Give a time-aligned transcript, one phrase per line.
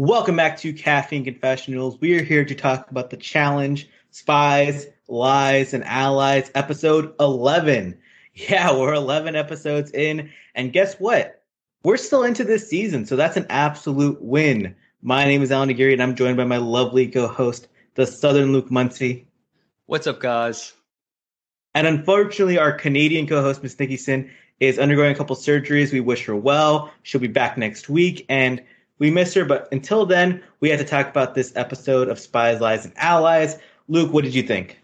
[0.00, 2.00] Welcome back to Caffeine Confessionals.
[2.00, 7.98] We are here to talk about the challenge Spies, Lies, and Allies, episode 11.
[8.32, 10.30] Yeah, we're 11 episodes in.
[10.54, 11.42] And guess what?
[11.84, 14.74] We're still into this season, so that's an absolute win.
[15.02, 18.52] My name is Alan Aguirre, and I'm joined by my lovely co host, the Southern
[18.54, 19.28] Luke Muncie.
[19.84, 20.72] What's up, guys?
[21.74, 24.30] And unfortunately, our Canadian co host, Miss Nikki Sin,
[24.60, 25.92] is undergoing a couple surgeries.
[25.92, 26.90] We wish her well.
[27.02, 28.24] She'll be back next week.
[28.30, 28.62] And
[29.00, 32.60] we miss her, but until then, we had to talk about this episode of Spies,
[32.60, 33.58] Lies, and Allies.
[33.88, 34.78] Luke, what did you think?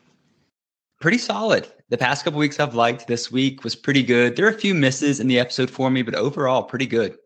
[1.00, 1.68] Pretty solid.
[1.90, 3.06] The past couple weeks I've liked.
[3.06, 4.34] This week was pretty good.
[4.34, 7.16] There are a few misses in the episode for me, but overall, pretty good.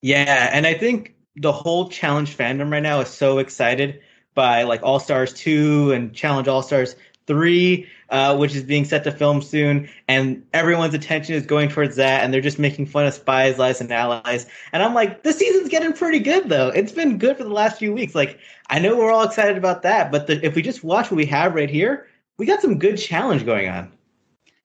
[0.00, 4.00] Yeah, and I think the whole challenge fandom right now is so excited
[4.34, 6.94] by like All Stars 2 and Challenge All Stars
[7.26, 11.96] 3, uh, which is being set to film soon, and everyone's attention is going towards
[11.96, 14.46] that, and they're just making fun of spies, lies, and allies.
[14.72, 16.68] And I'm like, the season's getting pretty good though.
[16.68, 18.14] It's been good for the last few weeks.
[18.14, 18.38] Like,
[18.68, 21.26] I know we're all excited about that, but the, if we just watch what we
[21.26, 22.08] have right here,
[22.38, 23.92] we got some good challenge going on.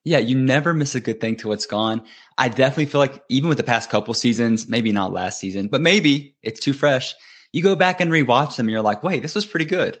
[0.04, 2.00] Yeah, you never miss a good thing till it's gone.
[2.38, 5.80] I definitely feel like even with the past couple seasons, maybe not last season, but
[5.80, 7.14] maybe it's too fresh.
[7.52, 10.00] You go back and rewatch them, and you're like, wait, this was pretty good.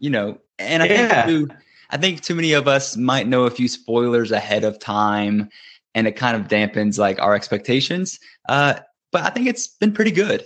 [0.00, 1.26] You know, and I yeah.
[1.26, 1.52] think
[1.90, 5.48] I think too many of us might know a few spoilers ahead of time,
[5.94, 8.18] and it kind of dampens like our expectations.
[8.48, 8.74] Uh,
[9.12, 10.44] but I think it's been pretty good.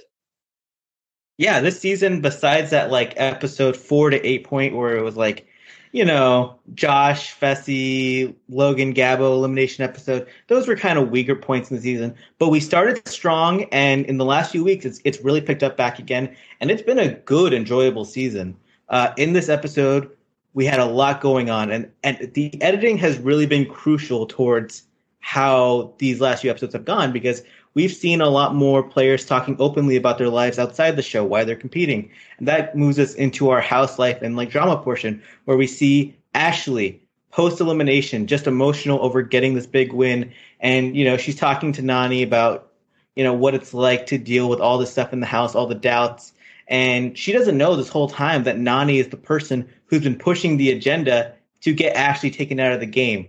[1.39, 5.47] Yeah, this season, besides that like episode four to eight point where it was like,
[5.93, 11.77] you know, Josh, Fessy, Logan, Gabo elimination episode, those were kind of weaker points in
[11.77, 12.15] the season.
[12.39, 15.77] But we started strong, and in the last few weeks, it's it's really picked up
[15.77, 18.57] back again, and it's been a good, enjoyable season.
[18.91, 20.11] Uh, in this episode,
[20.55, 24.83] we had a lot going on, and and the editing has really been crucial towards
[25.21, 27.43] how these last few episodes have gone because
[27.75, 31.45] we've seen a lot more players talking openly about their lives outside the show, why
[31.45, 35.57] they're competing, and that moves us into our house life and like drama portion where
[35.57, 41.17] we see Ashley post elimination, just emotional over getting this big win, and you know
[41.17, 42.73] she's talking to Nany about
[43.15, 45.67] you know what it's like to deal with all this stuff in the house, all
[45.67, 46.33] the doubts.
[46.69, 50.57] And she doesn't know this whole time that Nany is the person who's been pushing
[50.57, 53.29] the agenda to get Ashley taken out of the game.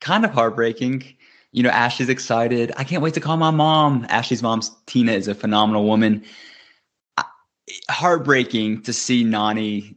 [0.00, 1.04] Kind of heartbreaking.
[1.52, 2.72] You know, Ashley's excited.
[2.76, 4.06] I can't wait to call my mom.
[4.08, 6.24] Ashley's mom, Tina, is a phenomenal woman.
[7.88, 9.94] Heartbreaking to see Nany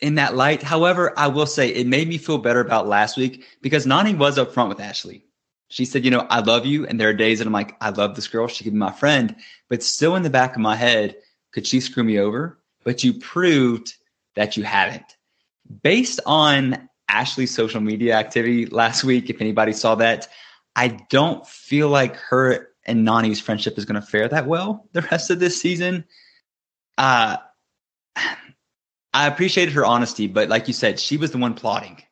[0.00, 0.62] in that light.
[0.62, 4.38] However, I will say it made me feel better about last week because Nany was
[4.38, 5.24] upfront with Ashley
[5.72, 6.86] she said, you know, I love you.
[6.86, 8.46] And there are days that I'm like, I love this girl.
[8.46, 9.34] She could be my friend.
[9.70, 11.16] But still in the back of my head,
[11.50, 12.58] could she screw me over?
[12.84, 13.94] But you proved
[14.34, 15.16] that you haven't.
[15.82, 20.28] Based on Ashley's social media activity last week, if anybody saw that,
[20.76, 25.02] I don't feel like her and Nany's friendship is going to fare that well the
[25.02, 26.04] rest of this season.
[26.98, 27.36] Uh,
[29.14, 32.02] I appreciated her honesty, but like you said, she was the one plotting.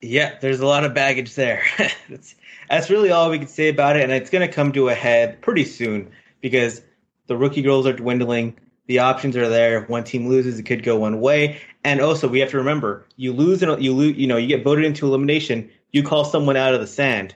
[0.00, 1.62] Yeah, there's a lot of baggage there.
[2.08, 2.34] that's,
[2.68, 4.94] that's really all we can say about it, and it's going to come to a
[4.94, 6.10] head pretty soon
[6.40, 6.82] because
[7.26, 8.58] the rookie girls are dwindling.
[8.86, 9.82] The options are there.
[9.82, 11.60] If one team loses, it could go one way.
[11.84, 14.16] And also, we have to remember, you lose and you lose.
[14.16, 15.70] You know, you get voted into elimination.
[15.92, 17.34] You call someone out of the sand.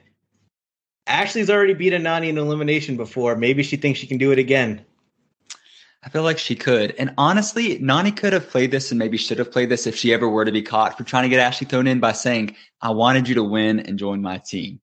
[1.07, 3.35] Ashley's already beat a Nany in elimination before.
[3.35, 4.85] Maybe she thinks she can do it again.
[6.03, 6.95] I feel like she could.
[6.97, 10.13] And honestly, Nany could have played this and maybe should have played this if she
[10.13, 12.89] ever were to be caught for trying to get Ashley thrown in by saying, I
[12.91, 14.79] wanted you to win and join my team.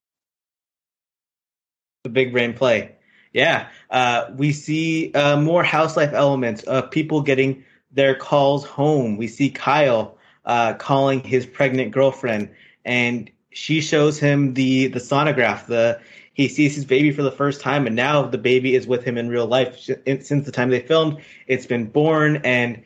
[2.04, 2.97] The big brain play.
[3.38, 3.68] Yeah.
[3.90, 9.16] Uh, we see uh, more house life elements of people getting their calls home.
[9.16, 12.50] We see Kyle uh, calling his pregnant girlfriend,
[12.84, 16.00] and she shows him the the sonograph, the
[16.34, 19.16] he sees his baby for the first time, and now the baby is with him
[19.16, 19.78] in real life.
[19.78, 22.82] Since the time they filmed, it's been born, and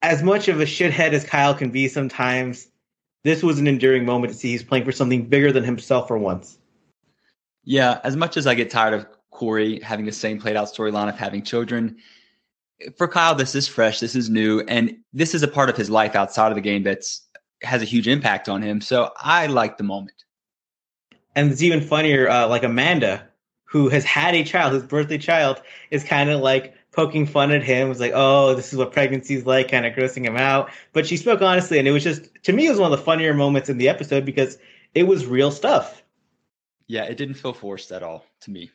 [0.00, 2.68] as much of a shithead as Kyle can be sometimes,
[3.24, 6.16] this was an enduring moment to see he's playing for something bigger than himself for
[6.16, 6.58] once.
[7.64, 11.08] Yeah, as much as I get tired of Corey having the same played out storyline
[11.08, 11.98] of having children,
[12.96, 15.88] for Kyle, this is fresh, this is new, and this is a part of his
[15.88, 17.24] life outside of the game that's
[17.62, 18.80] has a huge impact on him.
[18.80, 20.24] So I like the moment.
[21.34, 23.28] And it's even funnier, uh, like Amanda,
[23.64, 27.62] who has had a child, his birthday child, is kind of like poking fun at
[27.62, 27.88] him.
[27.88, 30.70] Was like, oh, this is what pregnancy is like, kind of grossing him out.
[30.92, 33.04] But she spoke honestly, and it was just to me, it was one of the
[33.04, 34.58] funnier moments in the episode because
[34.94, 36.02] it was real stuff.
[36.86, 38.70] Yeah, it didn't feel forced at all to me.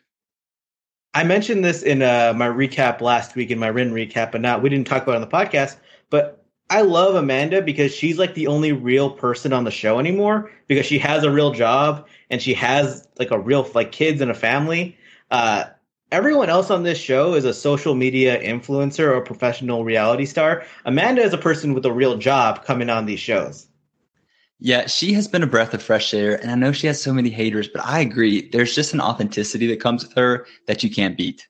[1.13, 4.63] I mentioned this in uh, my recap last week in my Rin recap, but not
[4.63, 5.77] we didn't talk about it on the podcast.
[6.09, 10.51] But I love Amanda because she's like the only real person on the show anymore
[10.67, 14.31] because she has a real job and she has like a real like kids and
[14.31, 14.97] a family.
[15.29, 15.65] Uh,
[16.11, 20.63] everyone else on this show is a social media influencer or professional reality star.
[20.85, 23.67] Amanda is a person with a real job coming on these shows.
[24.59, 27.13] Yeah, she has been a breath of fresh air, and I know she has so
[27.13, 28.49] many haters, but I agree.
[28.49, 31.47] There's just an authenticity that comes with her that you can't beat.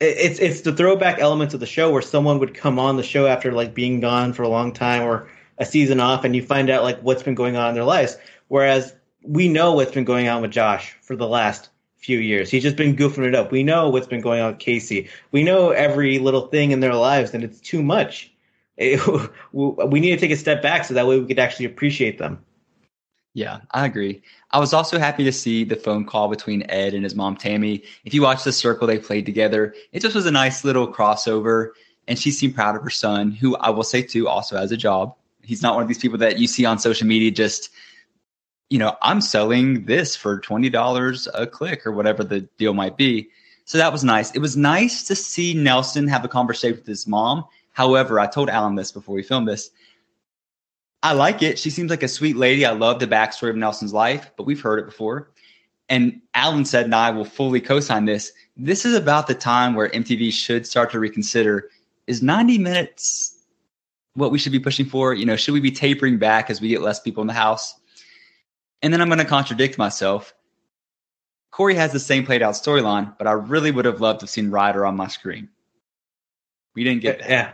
[0.00, 3.26] It's it's the throwback elements of the show where someone would come on the show
[3.26, 5.28] after like being gone for a long time or
[5.58, 8.16] a season off, and you find out like what's been going on in their lives.
[8.48, 12.50] Whereas we know what's been going on with Josh for the last few years.
[12.50, 13.50] He's just been goofing it up.
[13.50, 15.08] We know what's been going on with Kaycee.
[15.32, 18.32] We know every little thing in their lives, and it's too much
[18.76, 22.18] it, we need to take a step back so that way we could actually appreciate
[22.18, 22.44] them.
[23.36, 24.22] Yeah, I agree.
[24.52, 27.82] I was also happy to see the phone call between Ed and his mom Tammy.
[28.06, 31.72] If you watch the circle they played together, it just was a nice little crossover.
[32.08, 34.76] And she seemed proud of her son, who I will say too also has a
[34.76, 35.14] job.
[35.42, 37.68] He's not one of these people that you see on social media just,
[38.70, 42.96] you know, I'm selling this for twenty dollars a click or whatever the deal might
[42.96, 43.28] be.
[43.66, 44.30] So that was nice.
[44.30, 47.44] It was nice to see Nelson have a conversation with his mom
[47.76, 49.70] However, I told Alan this before we filmed this.
[51.02, 51.58] I like it.
[51.58, 52.64] She seems like a sweet lady.
[52.64, 55.30] I love the backstory of Nelson's life, but we've heard it before.
[55.90, 58.32] And Alan said, and I will fully co sign this.
[58.56, 61.68] This is about the time where MTV should start to reconsider
[62.06, 63.44] is 90 minutes
[64.14, 65.12] what we should be pushing for?
[65.12, 67.78] You know, should we be tapering back as we get less people in the house?
[68.80, 70.32] And then I'm going to contradict myself.
[71.50, 74.30] Corey has the same played out storyline, but I really would have loved to have
[74.30, 75.50] seen Ryder on my screen.
[76.74, 77.28] We didn't get that.
[77.28, 77.52] Yeah.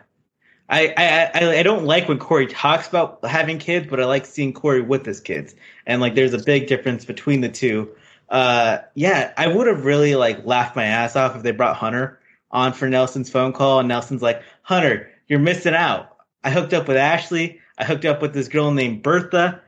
[0.69, 4.53] I, I I don't like when Corey talks about having kids, but I like seeing
[4.53, 5.55] Corey with his kids,
[5.87, 7.95] and like there's a big difference between the two.
[8.29, 12.19] Uh, yeah, I would have really like laughed my ass off if they brought Hunter
[12.51, 16.17] on for Nelson's phone call, and Nelson's like, Hunter, you're missing out.
[16.45, 17.61] I hooked up with Ashley.
[17.79, 19.61] I hooked up with this girl named Bertha.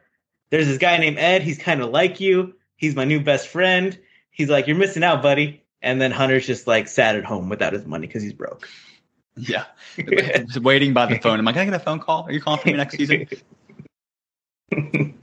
[0.50, 1.42] There's this guy named Ed.
[1.42, 2.54] He's kind of like you.
[2.76, 3.98] He's my new best friend.
[4.30, 5.62] He's like, you're missing out, buddy.
[5.82, 8.68] And then Hunter's just like sat at home without his money because he's broke.
[9.48, 9.64] Yeah.
[10.60, 11.38] waiting by the phone.
[11.38, 12.24] Am I going to get a phone call?
[12.24, 13.26] Are you calling for me next season?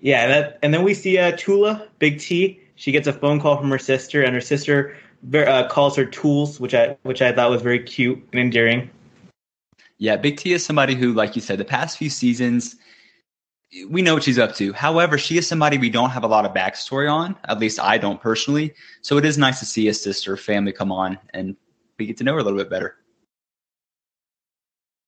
[0.00, 2.60] yeah, that, and then we see uh, Tula, Big T.
[2.76, 4.96] She gets a phone call from her sister, and her sister
[5.34, 8.90] uh, calls her Tools, which I which I thought was very cute and endearing.
[9.98, 12.76] Yeah, Big T is somebody who, like you said, the past few seasons,
[13.88, 14.72] we know what she's up to.
[14.72, 17.36] However, she is somebody we don't have a lot of backstory on.
[17.48, 18.74] At least I don't personally.
[19.00, 21.56] So it is nice to see a sister family come on and
[21.98, 22.96] we get to know her a little bit better.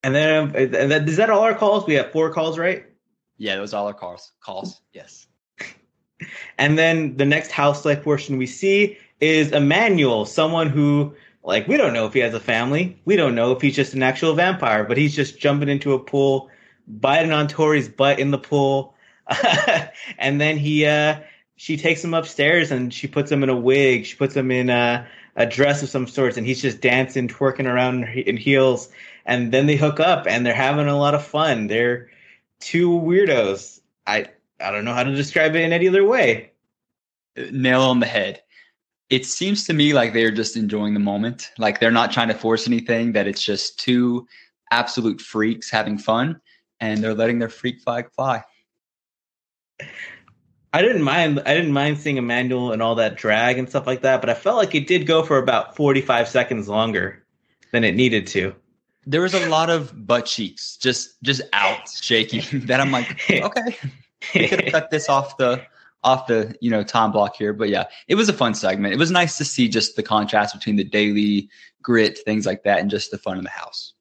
[0.02, 1.86] And then, and then is that all our calls?
[1.86, 2.86] We have four calls, right?
[3.36, 4.32] Yeah, those are all our calls.
[4.40, 5.26] Calls, yes.
[6.58, 11.76] and then the next house life portion we see is Emanuel, someone who, like, we
[11.76, 13.00] don't know if he has a family.
[13.04, 15.98] We don't know if he's just an actual vampire, but he's just jumping into a
[15.98, 16.48] pool,
[16.86, 18.94] biting on Tori's butt in the pool,
[20.18, 21.20] and then he, uh,
[21.56, 24.06] she takes him upstairs and she puts him in a wig.
[24.06, 25.06] She puts him in uh,
[25.38, 28.90] a dress of some sorts, and he's just dancing, twerking around in heels.
[29.24, 31.68] And then they hook up, and they're having a lot of fun.
[31.68, 32.10] They're
[32.60, 33.80] two weirdos.
[34.06, 34.26] I
[34.60, 36.50] I don't know how to describe it in any other way.
[37.52, 38.42] Nail on the head.
[39.10, 41.50] It seems to me like they're just enjoying the moment.
[41.56, 43.12] Like they're not trying to force anything.
[43.12, 44.26] That it's just two
[44.72, 46.40] absolute freaks having fun,
[46.80, 48.42] and they're letting their freak flag fly.
[50.72, 51.40] I didn't mind.
[51.46, 54.34] I didn't mind seeing Emanuel and all that drag and stuff like that, but I
[54.34, 57.24] felt like it did go for about forty-five seconds longer
[57.72, 58.54] than it needed to.
[59.06, 62.66] There was a lot of butt cheeks just just out shaking.
[62.66, 63.76] that I'm like, okay,
[64.34, 65.64] we could cut this off the
[66.04, 68.92] off the you know time block here, but yeah, it was a fun segment.
[68.92, 71.48] It was nice to see just the contrast between the daily
[71.82, 73.94] grit, things like that, and just the fun in the house.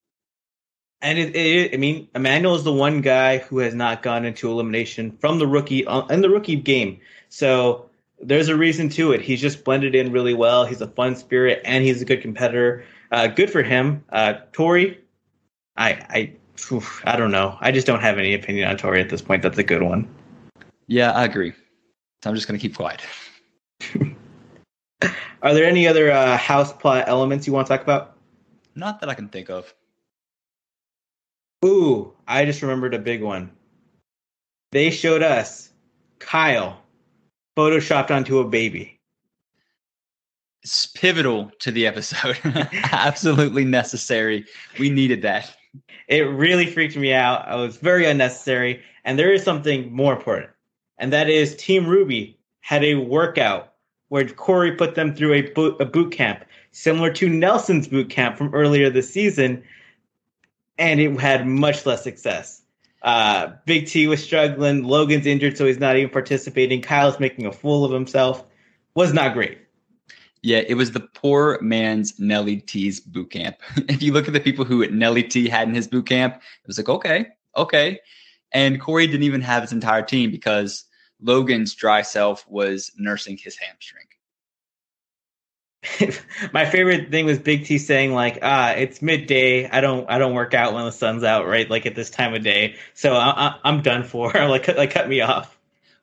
[1.01, 4.49] And it, it, I mean, Emanuel is the one guy who has not gone into
[4.49, 6.99] elimination from the rookie uh, in the rookie game.
[7.29, 7.87] So
[8.19, 9.21] there's a reason to it.
[9.21, 10.65] He's just blended in really well.
[10.65, 12.83] He's a fun spirit and he's a good competitor.
[13.11, 14.03] Uh, good for him.
[14.09, 14.99] Uh, Tori,
[15.75, 16.33] I, I,
[16.71, 17.57] oof, I don't know.
[17.61, 19.43] I just don't have any opinion on Tori at this point.
[19.43, 20.09] That's a good one.
[20.87, 21.53] Yeah, I agree.
[22.23, 23.01] So I'm just going to keep quiet.
[25.43, 28.17] Are there any other uh, house plot elements you want to talk about?
[28.73, 29.71] Not that I can think of.
[31.65, 33.51] Ooh, I just remembered a big one.
[34.71, 35.71] They showed us
[36.19, 36.81] Kyle
[37.57, 38.99] photoshopped onto a baby.
[40.63, 42.37] It's pivotal to the episode.
[42.91, 44.45] Absolutely necessary.
[44.77, 45.55] We needed that.
[46.07, 47.51] It really freaked me out.
[47.51, 48.83] It was very unnecessary.
[49.05, 50.49] And there is something more important,
[50.97, 53.73] and that is Team Ruby had a workout
[54.09, 58.37] where Corey put them through a boot, a boot camp similar to Nelson's boot camp
[58.37, 59.63] from earlier this season
[60.77, 62.61] and it had much less success.
[63.01, 64.83] Uh, Big T was struggling.
[64.83, 66.81] Logan's injured, so he's not even participating.
[66.81, 68.43] Kyle's making a fool of himself.
[68.95, 69.59] Was not great.
[70.41, 73.57] Yeah, it was the poor man's Nelly T's boot camp.
[73.89, 76.67] if you look at the people who Nelly T had in his boot camp, it
[76.67, 77.99] was like, okay, okay.
[78.51, 80.85] And Corey didn't even have his entire team because
[81.21, 84.06] Logan's dry self was nursing his hamstring.
[86.53, 89.69] My favorite thing was Big T saying like, "Ah, it's midday.
[89.69, 91.69] I don't, I don't work out when the sun's out, right?
[91.69, 92.75] Like at this time of day.
[92.93, 94.31] So I, am done for.
[94.33, 95.57] like, like cut me off."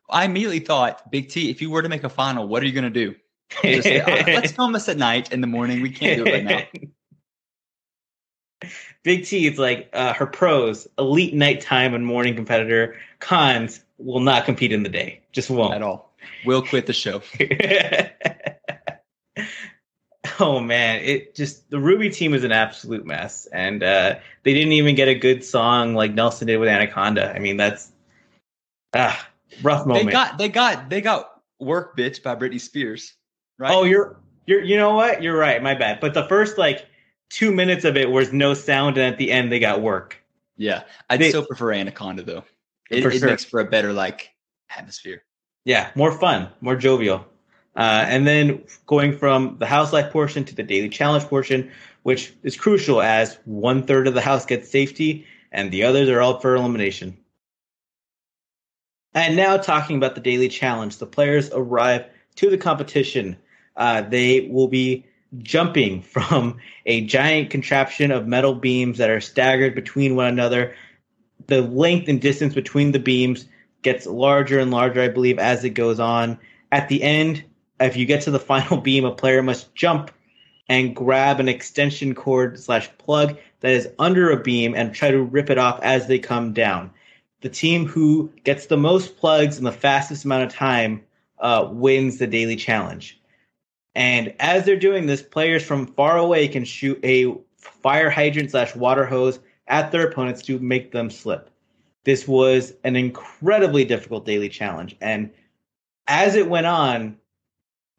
[0.08, 2.72] I immediately thought, Big T, if you were to make a final, what are you
[2.72, 3.14] going to do?
[3.62, 5.32] Say, oh, let's film this at night.
[5.32, 6.62] In the morning, we can't do it right now.
[9.02, 12.96] Big T, it's like uh, her pros: elite nighttime and morning competitor.
[13.18, 15.20] Cons will not compete in the day.
[15.32, 16.12] Just won't at all.
[16.44, 17.22] Will quit the show.
[20.40, 24.72] oh man, it just the Ruby team is an absolute mess, and uh, they didn't
[24.72, 27.34] even get a good song like Nelson did with Anaconda.
[27.34, 27.92] I mean, that's
[28.94, 29.28] ah
[29.62, 30.06] rough moment.
[30.06, 33.14] They got they got they got work bitch by Britney Spears.
[33.58, 33.72] Right?
[33.72, 35.22] Oh, you're you're you know what?
[35.22, 35.62] You're right.
[35.62, 36.00] My bad.
[36.00, 36.86] But the first like
[37.30, 40.20] two minutes of it was no sound, and at the end they got work.
[40.56, 42.44] Yeah, I they, still prefer Anaconda though.
[42.90, 43.28] It, it sure.
[43.28, 44.30] makes for a better like
[44.70, 45.22] atmosphere.
[45.64, 47.26] Yeah, more fun, more jovial.
[47.76, 51.70] Uh, and then going from the house life portion to the daily challenge portion,
[52.04, 56.20] which is crucial as one third of the house gets safety and the others are
[56.20, 57.16] all for elimination.
[59.14, 62.04] And now talking about the daily challenge, the players arrive
[62.36, 63.36] to the competition.
[63.76, 65.04] Uh, they will be
[65.38, 70.74] jumping from a giant contraption of metal beams that are staggered between one another.
[71.46, 73.46] The length and distance between the beams
[73.82, 76.38] gets larger and larger, I believe, as it goes on.
[76.72, 77.44] At the end,
[77.80, 80.10] if you get to the final beam, a player must jump
[80.68, 85.22] and grab an extension cord slash plug that is under a beam and try to
[85.22, 86.90] rip it off as they come down.
[87.42, 91.04] The team who gets the most plugs in the fastest amount of time
[91.38, 93.20] uh, wins the daily challenge.
[93.94, 98.74] And as they're doing this, players from far away can shoot a fire hydrant slash
[98.74, 99.38] water hose
[99.68, 101.50] at their opponents to make them slip.
[102.04, 104.96] This was an incredibly difficult daily challenge.
[105.00, 105.30] And
[106.06, 107.16] as it went on,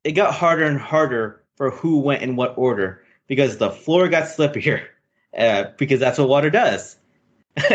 [0.06, 4.26] it got harder and harder for who went in what order because the floor got
[4.26, 4.86] slippier
[5.38, 6.96] uh, because that's what water does.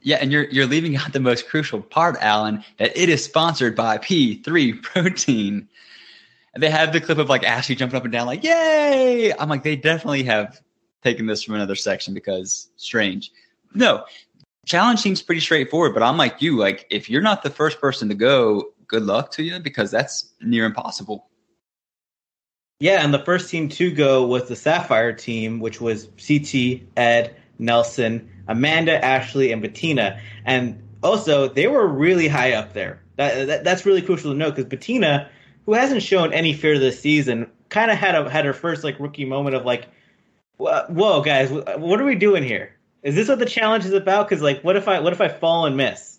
[0.00, 3.76] yeah, and you're you're leaving out the most crucial part, Alan, that it is sponsored
[3.76, 5.68] by P3 Protein.
[6.54, 9.48] And they have the clip of like Ashley jumping up and down, like "Yay!" I'm
[9.48, 10.60] like, they definitely have
[11.02, 13.32] taken this from another section because strange.
[13.74, 14.04] No,
[14.66, 18.08] challenge seems pretty straightforward, but I'm like you, like if you're not the first person
[18.08, 21.26] to go, good luck to you because that's near impossible.
[22.82, 27.36] Yeah, and the first team to go was the Sapphire team, which was CT, Ed,
[27.60, 30.20] Nelson, Amanda, Ashley, and Bettina.
[30.44, 33.00] And also, they were really high up there.
[33.14, 35.30] That, that that's really crucial to note because Bettina,
[35.64, 38.98] who hasn't shown any fear this season, kind of had a, had her first like
[38.98, 39.86] rookie moment of like,
[40.56, 42.74] "Whoa, guys, what are we doing here?
[43.04, 44.28] Is this what the challenge is about?
[44.28, 46.18] Because like, what if I what if I fall and miss?"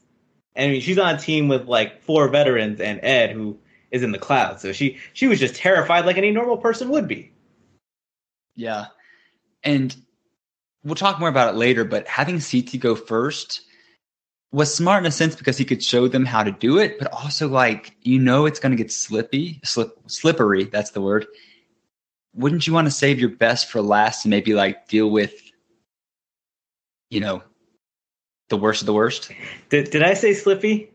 [0.56, 3.60] And I mean, she's on a team with like four veterans and Ed, who
[3.94, 4.60] is in the cloud.
[4.60, 7.32] So she she was just terrified like any normal person would be.
[8.56, 8.88] Yeah.
[9.64, 9.96] And
[10.84, 13.62] we'll talk more about it later, but having CT go first
[14.52, 17.12] was smart in a sense because he could show them how to do it, but
[17.14, 20.66] also like you know it's going to get slippy, slip, slippery.
[20.66, 21.28] That's the word.
[22.36, 25.34] Wouldn't you want to save your best for last and maybe like deal with,
[27.12, 27.44] you know,
[28.50, 29.32] the worst of the worst?
[29.70, 30.93] Did Did I say slippy?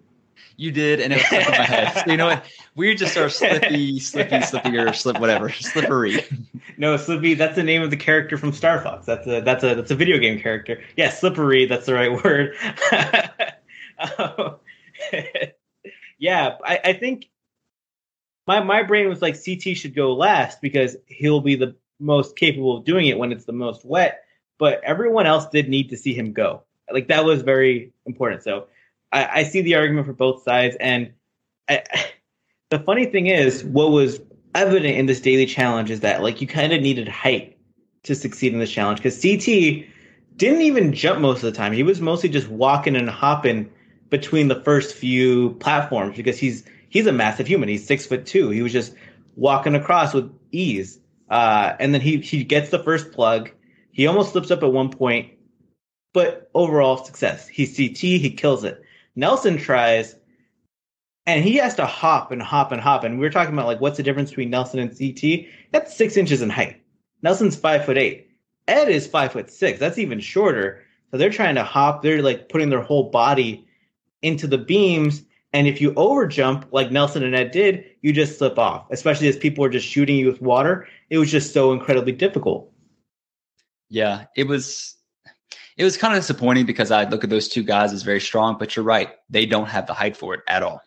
[0.57, 2.05] You did, and it was stuck in my head.
[2.05, 2.45] So you know what?
[2.75, 6.25] We just are slippy, slippy, slippy, or slip, whatever, slippery.
[6.79, 7.35] No, Slippy.
[7.35, 9.05] That's the name of the character from Star Fox.
[9.05, 10.81] That's a that's a that's a video game character.
[10.97, 11.67] Yeah, slippery.
[11.67, 12.55] That's the right word.
[16.19, 17.29] yeah, I, I think
[18.47, 22.77] my my brain was like CT should go last because he'll be the most capable
[22.77, 24.23] of doing it when it's the most wet.
[24.57, 26.63] But everyone else did need to see him go.
[26.93, 28.45] Like that was very important.
[28.45, 28.69] So
[29.13, 31.13] I, I see the argument for both sides, and
[31.69, 31.83] I,
[32.71, 34.21] the funny thing is, what was
[34.55, 37.57] evident in this daily challenge is that like you kind of needed height
[38.03, 39.85] to succeed in this challenge because CT
[40.37, 41.73] didn't even jump most of the time.
[41.73, 43.71] He was mostly just walking and hopping
[44.11, 47.69] between the first few platforms because he's he's a massive human.
[47.69, 48.51] He's six foot two.
[48.51, 48.95] He was just
[49.37, 50.99] walking across with ease.
[51.29, 53.51] Uh, and then he he gets the first plug.
[53.93, 55.33] He almost slips up at one point,
[56.15, 57.49] but overall success.
[57.49, 57.99] He's CT.
[57.99, 58.83] He kills it.
[59.19, 60.15] Nelson tries,
[61.27, 63.03] and he has to hop and hop and hop.
[63.03, 65.47] And we are talking about like what's the difference between Nelson and CT?
[65.73, 66.81] That's six inches in height.
[67.21, 68.31] Nelson's five foot eight.
[68.69, 69.81] Ed is five foot six.
[69.81, 70.85] That's even shorter.
[71.11, 72.03] So they're trying to hop.
[72.03, 73.67] They're like putting their whole body
[74.23, 78.59] into the beams, And if you overjump like Nelson and Ed did, you just slip
[78.59, 80.87] off, especially as people were just shooting you with water.
[81.11, 82.71] It was just so incredibly difficult.
[83.89, 84.98] Yeah, it was
[85.79, 88.59] it was kind of disappointing because I look at those two guys as very strong,
[88.59, 89.11] but you're right.
[89.31, 90.83] They don't have the height for it at all.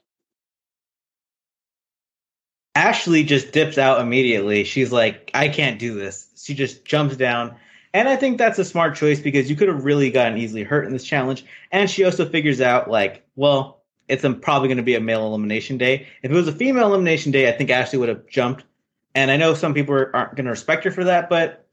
[2.75, 4.65] Ashley just dips out immediately.
[4.65, 6.27] She's like, I can't do this.
[6.35, 7.55] She just jumps down.
[7.93, 10.85] And I think that's a smart choice because you could have really gotten easily hurt
[10.85, 11.45] in this challenge.
[11.71, 15.77] And she also figures out, like, well, it's probably going to be a male elimination
[15.77, 16.07] day.
[16.21, 18.65] If it was a female elimination day, I think Ashley would have jumped.
[19.15, 21.65] And I know some people aren't going to respect her for that, but,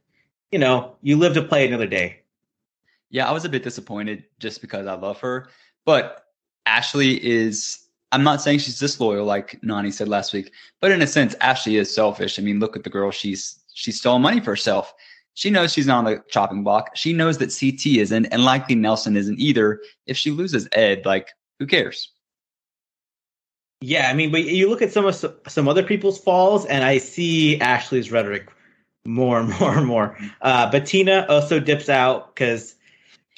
[0.50, 2.22] you know, you live to play another day.
[3.10, 5.48] Yeah, I was a bit disappointed just because I love her.
[5.86, 6.24] But
[6.66, 7.78] Ashley is,
[8.12, 11.76] I'm not saying she's disloyal like Nany said last week, but in a sense, Ashley
[11.76, 12.38] is selfish.
[12.38, 13.10] I mean, look at the girl.
[13.10, 14.92] She's, she's stolen money for herself.
[15.34, 16.90] She knows she's not on the chopping block.
[16.96, 19.80] She knows that CT isn't, and likely Nelson isn't either.
[20.06, 21.28] If she loses Ed, like,
[21.60, 22.10] who cares?
[23.80, 25.14] Yeah, I mean, but you look at some of
[25.46, 28.48] some other people's falls, and I see Ashley's rhetoric
[29.06, 30.18] more and more and more.
[30.42, 32.74] Uh, but Tina also dips out because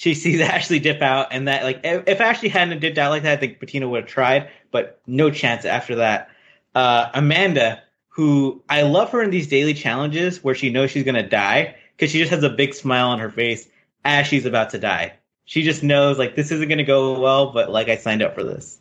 [0.00, 3.32] she sees Ashley dip out, and that like if Ashley hadn't dipped out like that,
[3.32, 6.30] I think Bettina would have tried, but no chance after that.
[6.74, 11.28] Uh, Amanda, who I love her in these daily challenges where she knows she's gonna
[11.28, 13.68] die because she just has a big smile on her face
[14.02, 15.12] as she's about to die.
[15.44, 18.42] She just knows like this isn't gonna go well, but like I signed up for
[18.42, 18.78] this.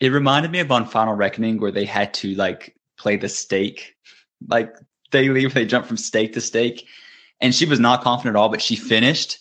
[0.00, 3.94] It reminded me of on Final Reckoning where they had to like play the stake,
[4.48, 4.74] like
[5.12, 6.84] daily, where they jump from stake to stake,
[7.40, 9.38] and she was not confident at all, but she finished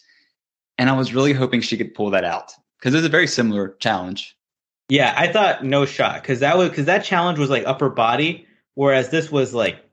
[0.78, 3.76] and I was really hoping she could pull that out because it's a very similar
[3.80, 4.36] challenge.
[4.90, 8.48] Yeah, I thought no shot because that was because that challenge was like upper body,
[8.76, 9.84] whereas this was like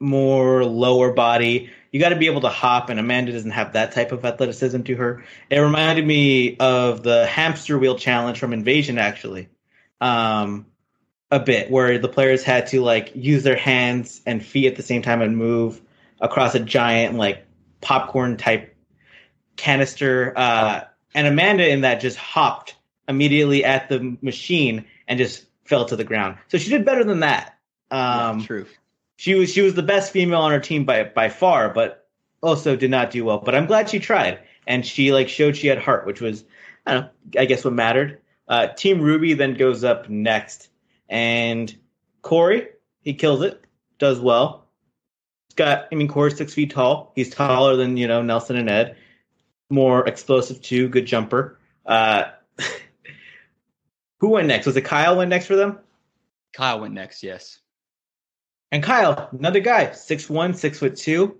[0.00, 1.70] more lower body.
[1.92, 4.82] You got to be able to hop, and Amanda doesn't have that type of athleticism
[4.82, 5.24] to her.
[5.50, 9.48] It reminded me of the hamster wheel challenge from Invasion, actually,
[10.00, 10.66] um,
[11.30, 14.82] a bit where the players had to like use their hands and feet at the
[14.82, 15.80] same time and move
[16.20, 17.46] across a giant like
[17.80, 18.74] popcorn type
[19.58, 20.32] canister.
[20.34, 22.76] Uh, and Amanda in that just hopped
[23.08, 26.38] immediately at the machine and just fell to the ground.
[26.48, 27.58] So she did better than that.
[27.90, 28.66] Um, yeah, true.
[29.16, 32.08] She was she was the best female on her team by by far, but
[32.42, 33.38] also did not do well.
[33.38, 36.44] But I'm glad she tried and she like showed she had heart, which was
[36.86, 38.20] I don't know, I guess what mattered.
[38.46, 40.70] Uh, Team Ruby then goes up next,
[41.08, 41.74] and
[42.22, 42.68] Corey
[43.02, 43.62] he kills it,
[43.98, 44.66] does well.
[45.48, 47.12] He's got I mean Corey's six feet tall.
[47.16, 48.96] He's taller than you know Nelson and Ed
[49.70, 51.58] more explosive too, good jumper.
[51.86, 52.24] Uh,
[54.18, 54.66] who went next?
[54.66, 55.78] Was it Kyle went next for them?
[56.52, 57.58] Kyle went next, yes.
[58.70, 61.36] And Kyle, another guy, six one, six foot two,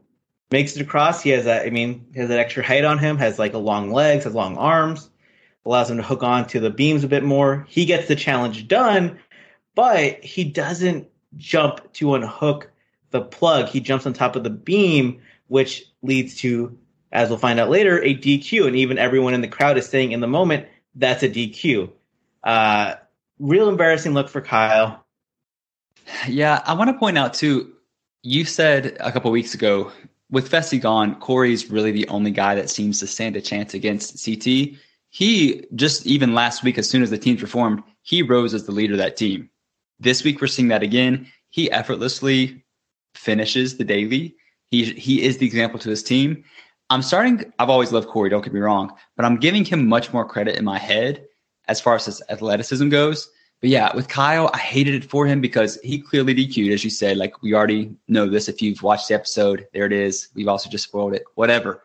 [0.51, 1.23] makes it across.
[1.23, 1.67] He has that.
[1.67, 3.19] I mean, has that extra height on him.
[3.19, 5.11] Has like a long legs, has long arms,
[5.67, 7.67] allows him to hook on to the beams a bit more.
[7.69, 9.19] He gets the challenge done,
[9.75, 12.71] but he doesn't jump to unhook
[13.11, 13.69] the plug.
[13.69, 16.79] He jumps on top of the beam, which leads to
[17.13, 18.67] as we'll find out later, a DQ.
[18.67, 21.91] And even everyone in the crowd is saying in the moment, that's a DQ.
[22.45, 22.95] Uh,
[23.39, 25.05] real embarrassing look for Kyle.
[26.27, 27.73] Yeah, I want to point out too,
[28.23, 29.93] you said a couple weeks ago,
[30.31, 34.25] with Fessy gone, Corey's really the only guy that seems to stand a chance against
[34.25, 34.79] CT.
[35.11, 38.73] He just even last week, as soon as the teams reformed, he rose as the
[38.73, 39.49] leader of that team.
[39.99, 41.27] This week, we're seeing that again.
[41.49, 42.63] He effortlessly
[43.15, 44.37] finishes the daily.
[44.67, 46.45] He he is the example to his team.
[46.91, 47.53] I'm starting.
[47.59, 48.31] I've always loved Corey.
[48.31, 51.27] Don't get me wrong, but I'm giving him much more credit in my head
[51.69, 53.31] as far as his athleticism goes.
[53.61, 56.91] But yeah, with Kyle, I hated it for him because he clearly DQ'd, as you
[56.91, 57.17] said.
[57.17, 58.49] Like we already know this.
[58.49, 60.29] If you've watched the episode, there it is.
[60.35, 61.25] We've also just spoiled it.
[61.35, 61.83] Whatever.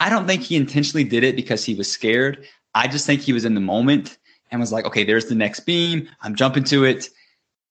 [0.00, 2.44] I don't think he intentionally did it because he was scared.
[2.74, 4.18] I just think he was in the moment
[4.50, 6.08] and was like, okay, there's the next beam.
[6.20, 7.08] I'm jumping to it.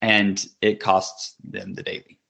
[0.01, 2.20] And it costs them the daily.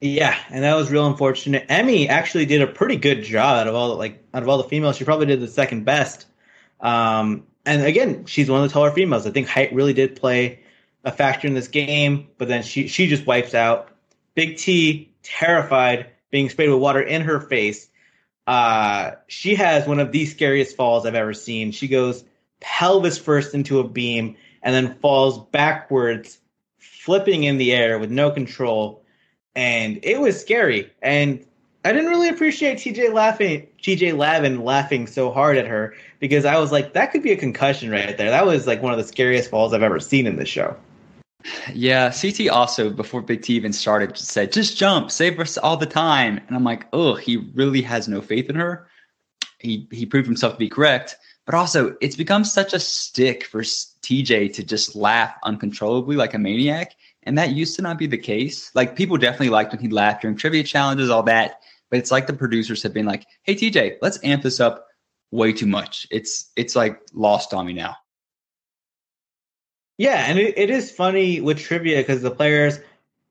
[0.00, 1.68] Yeah, and that was real unfortunate.
[1.68, 4.58] Emy actually did a pretty good job out of all the, like out of all
[4.58, 4.96] the females.
[4.96, 6.26] She probably did the second best.
[6.80, 9.26] Um, and again, she's one of the taller females.
[9.26, 10.60] I think height really did play
[11.04, 13.88] a factor in this game, but then she she just wipes out.
[14.34, 17.88] Big T, terrified, being sprayed with water in her face.
[18.46, 21.72] Uh, she has one of the scariest falls I've ever seen.
[21.72, 22.24] She goes
[22.60, 26.38] pelvis first into a beam and then falls backwards,
[26.78, 29.03] flipping in the air with no control
[29.54, 30.90] and it was scary.
[31.02, 31.44] And
[31.84, 36.58] I didn't really appreciate TJ laughing, TJ Lavin laughing so hard at her because I
[36.58, 38.30] was like, that could be a concussion right there.
[38.30, 40.76] That was like one of the scariest falls I've ever seen in this show.
[41.74, 45.84] Yeah, CT also before Big T even started said, "Just jump, save us all the
[45.84, 48.86] time." And I'm like, "Oh, he really has no faith in her."
[49.58, 53.60] He he proved himself to be correct, But also, it's become such a stick for
[53.60, 56.94] TJ to just laugh uncontrollably like a maniac.
[57.24, 58.70] And that used to not be the case.
[58.74, 61.60] Like people definitely liked when he laughed during trivia challenges, all that.
[61.90, 64.86] But it's like the producers have been like, "Hey TJ, let's amp this up
[65.30, 67.96] way too much." It's it's like lost on me now.
[69.96, 72.78] Yeah, and it, it is funny with trivia because the players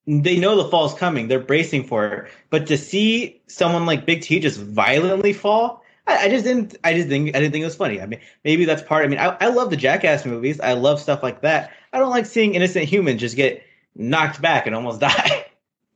[0.05, 2.31] they know the fall's coming, they're bracing for it.
[2.49, 6.75] But to see someone like Big T just violently fall, I, I, just didn't.
[6.83, 8.01] I just think I didn't think it was funny.
[8.01, 9.05] I mean, maybe that's part.
[9.05, 10.59] I mean, I, I love the Jackass movies.
[10.59, 11.71] I love stuff like that.
[11.93, 13.63] I don't like seeing innocent humans just get
[13.95, 15.45] knocked back and almost die.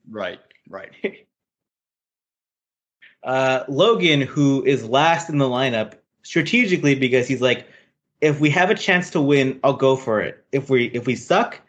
[0.10, 0.40] Right.
[0.70, 0.92] Right.
[3.24, 7.68] uh, Logan, who is last in the lineup, strategically because he's like,
[8.22, 10.44] if we have a chance to win, I'll go for it.
[10.52, 11.62] If we if we suck,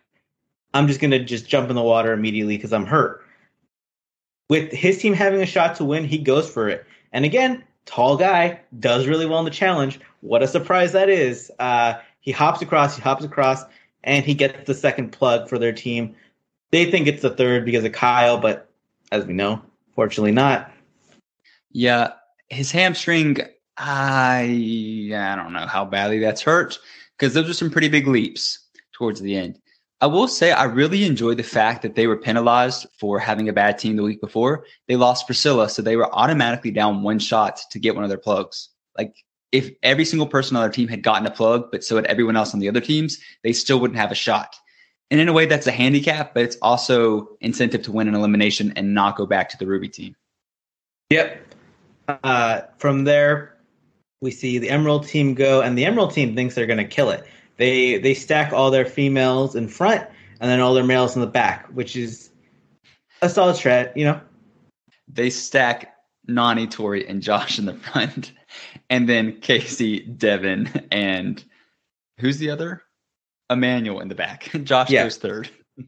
[0.74, 3.24] I'm just gonna just jump in the water immediately because I'm hurt.
[4.48, 6.86] With his team having a shot to win, he goes for it.
[7.12, 10.00] And again, tall guy does really well in the challenge.
[10.20, 11.52] What a surprise that is!
[11.58, 13.64] Uh, he hops across, he hops across,
[14.08, 16.16] and he gets the second plug for their team.
[16.70, 18.70] They think it's the third because of Kyle, but
[19.12, 19.62] as we know,
[19.94, 20.72] fortunately not.
[21.70, 22.12] Yeah,
[22.48, 23.38] his hamstring.
[23.76, 26.78] I I don't know how badly that's hurt
[27.16, 28.58] because those are some pretty big leaps
[28.92, 29.60] towards the end.
[30.00, 33.52] I will say I really enjoyed the fact that they were penalized for having a
[33.52, 34.64] bad team the week before.
[34.88, 38.18] They lost Priscilla, so they were automatically down one shot to get one of their
[38.18, 38.70] plugs.
[38.96, 39.14] Like
[39.52, 42.36] if every single person on their team had gotten a plug, but so had everyone
[42.36, 44.56] else on the other teams, they still wouldn't have a shot.
[45.10, 48.72] And in a way, that's a handicap, but it's also incentive to win an elimination
[48.76, 50.14] and not go back to the Ruby team.
[51.10, 51.54] Yep.
[52.22, 53.56] Uh, from there,
[54.20, 57.10] we see the Emerald team go, and the Emerald team thinks they're going to kill
[57.10, 57.24] it.
[57.56, 60.06] They they stack all their females in front
[60.40, 62.30] and then all their males in the back, which is
[63.22, 64.20] a solid strat, you know.
[65.08, 65.97] They stack
[66.28, 68.32] Nany, Tori, and Josh in the front,
[68.90, 71.42] and then Kaycee, Devin, and
[72.18, 72.82] who's the other?
[73.50, 74.50] Emanuel in the back.
[74.64, 75.04] Josh yeah.
[75.04, 75.50] goes third.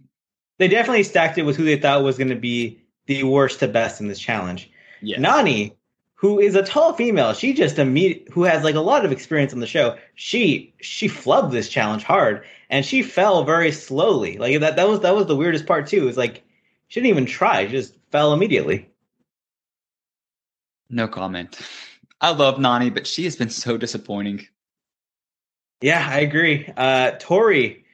[0.58, 3.66] They definitely stacked it with who they thought was going to be the worst to
[3.66, 4.70] best in this challenge.
[5.00, 5.18] Yes.
[5.18, 5.72] Nany
[6.20, 7.32] who is a tall female.
[7.32, 9.96] She just immediate who has like a lot of experience on the show.
[10.16, 14.36] She she flubbed this challenge hard and she fell very slowly.
[14.36, 16.08] Like that that was that was the weirdest part too.
[16.08, 16.42] Is like
[16.88, 18.89] she didn't even try, she just fell immediately.
[20.90, 21.58] No comment.
[22.20, 24.46] I love Nany, but she has been so disappointing.
[25.80, 26.70] Yeah, I agree.
[26.76, 27.84] Uh Tori,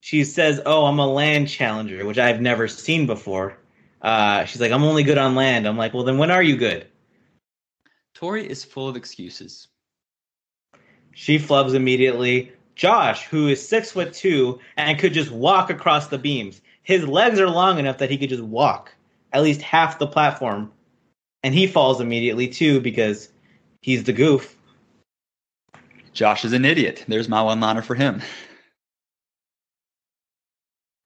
[0.00, 3.58] she says, "Oh, I'm a land challenger," which I've never seen before.
[4.00, 6.56] Uh, she's like, "I'm only good on land." I'm like, "Well, then when are you
[6.56, 6.86] good?"
[8.14, 9.68] Tori is full of excuses.
[11.14, 12.52] She flubs immediately.
[12.74, 17.40] Josh, who is six foot two and could just walk across the beams, his legs
[17.40, 18.92] are long enough that he could just walk
[19.32, 20.72] at least half the platform,
[21.42, 23.28] and he falls immediately too because
[23.80, 24.56] he's the goof.
[26.12, 27.04] Josh is an idiot.
[27.06, 28.22] There's my one liner for him.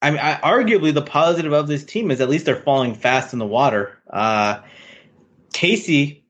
[0.00, 3.32] I mean, I, arguably the positive of this team is at least they're falling fast
[3.32, 3.98] in the water.
[4.10, 4.60] Uh,
[5.52, 6.22] Kaycee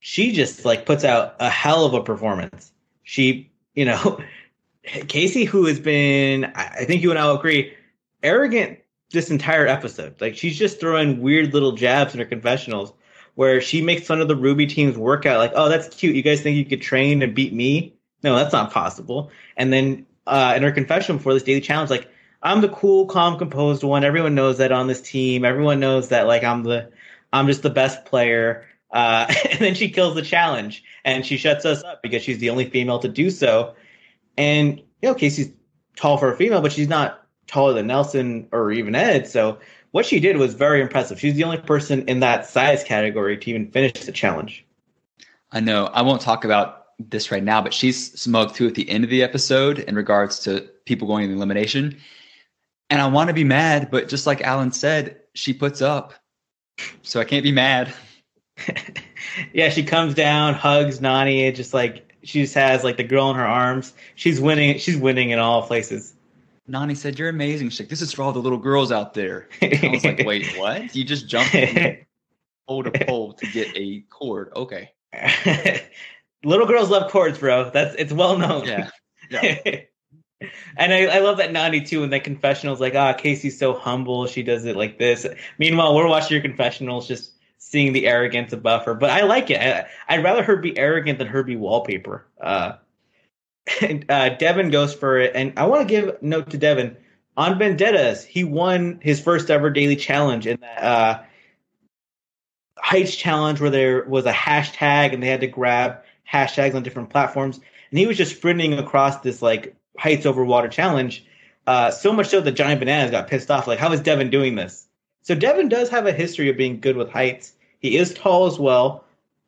[0.00, 2.72] she just like puts out a hell of a performance.
[3.04, 4.20] She, you know,
[4.84, 7.74] Kaycee, who has been, I think you and I will agree,
[8.22, 8.79] arrogant
[9.12, 10.20] this entire episode.
[10.20, 12.92] Like she's just throwing weird little jabs in her confessionals
[13.34, 15.38] where she makes fun of the Ruby team's workout.
[15.38, 16.14] Like, oh, that's cute.
[16.14, 17.94] You guys think you could train and beat me?
[18.22, 19.30] No, that's not possible.
[19.56, 22.10] And then uh, in her confession before this daily challenge, like,
[22.42, 24.04] I'm the cool, calm, composed one.
[24.04, 25.44] Everyone knows that on this team.
[25.44, 26.90] Everyone knows that like I'm the,
[27.32, 28.66] I'm just the best player.
[28.90, 32.50] Uh, and then she kills the challenge and she shuts us up because she's the
[32.50, 33.74] only female to do so.
[34.36, 35.52] And, you know, Kaycee's
[35.96, 37.19] tall for a female, but she's not
[37.50, 39.26] taller than Nelson or even Ed.
[39.26, 39.58] So
[39.90, 41.18] what she did was very impressive.
[41.18, 44.64] She's the only person in that size category to even finish the challenge.
[45.52, 45.86] I know.
[45.86, 49.10] I won't talk about this right now, but she's smug too at the end of
[49.10, 51.98] the episode in regards to people going in elimination.
[52.88, 56.14] And I want to be mad, but just like Alan said, she puts up.
[57.02, 57.92] So I can't be mad.
[59.52, 63.36] yeah, she comes down, hugs Nany, just like she just has like the girl in
[63.36, 63.92] her arms.
[64.14, 64.78] She's winning.
[64.78, 66.14] She's winning in all places.
[66.70, 69.48] Nany said, "You're amazing." She's like, "This is for all the little girls out there."
[69.62, 70.94] I was like, "Wait, what?
[70.94, 71.52] You just jumped
[72.68, 74.92] pole to pole to get a cord?" Okay.
[76.44, 77.70] little girls love cords, bro.
[77.70, 78.66] That's it's well known.
[78.66, 78.90] Yeah.
[79.30, 79.80] yeah.
[80.76, 82.02] and I, I, love that Nany too.
[82.02, 84.26] And that confessional's like, ah, Kaycee's so humble.
[84.26, 85.26] She does it like this.
[85.58, 88.94] Meanwhile, we're watching your confessionals just seeing the arrogance above her.
[88.94, 89.60] but I like it.
[89.60, 92.26] I, would rather her be arrogant than her be wallpaper.
[92.40, 92.78] Uh, and,
[94.08, 96.96] uh, Devin goes for it, and I want to give note to Devin
[97.36, 98.24] on Vendettas.
[98.24, 101.22] He won his first ever daily challenge in that uh,
[102.78, 107.10] Heights challenge where there was a hashtag and they had to grab hashtags on different
[107.10, 111.24] platforms, and he was just sprinting across this like heights over water challenge.
[111.66, 113.66] Uh, so much so that Giant Bananas got pissed off.
[113.66, 114.88] Like, how is Devin doing this?
[115.22, 117.52] So Devin does have a history of being good with heights.
[117.80, 119.04] He is tall as well.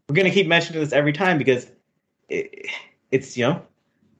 [0.08, 1.66] We're gonna keep mentioning this every time because
[2.28, 2.66] it,
[3.10, 3.62] it's you know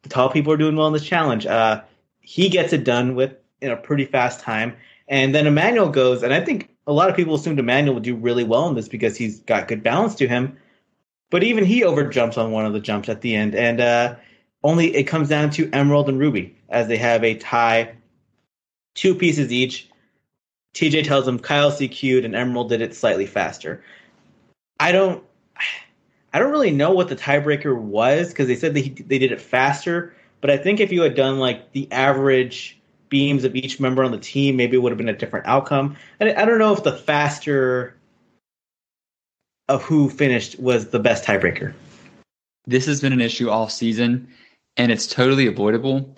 [0.09, 1.47] tall people are doing well in this challenge.
[1.47, 1.83] Uh,
[2.21, 4.77] he gets it done with in a pretty fast time,
[5.09, 8.17] and then Emanuel goes, and I think a lot of people assumed Emanuel would do
[8.17, 10.57] really well in this because he's got good balance to him.
[11.31, 14.17] But even he overjumps on one of the jumps at the end, and uh,
[14.65, 17.95] only it comes down to Emerald and Ruby as they have a tie,
[18.95, 19.89] two pieces each.
[20.75, 23.83] TJ tells him Kyle DQ'd and Emerald did it slightly faster.
[24.81, 25.23] I don't,
[26.33, 29.41] I don't really know what the tiebreaker was because they said they they did it
[29.41, 30.15] faster.
[30.41, 34.11] But I think if you had done like the average beams of each member on
[34.11, 35.97] the team, maybe it would have been a different outcome.
[36.19, 37.97] And I don't know if the faster
[39.69, 41.75] of who finished was the best tiebreaker.
[42.67, 44.29] This has been an issue all season,
[44.77, 46.15] and it's totally avoidable.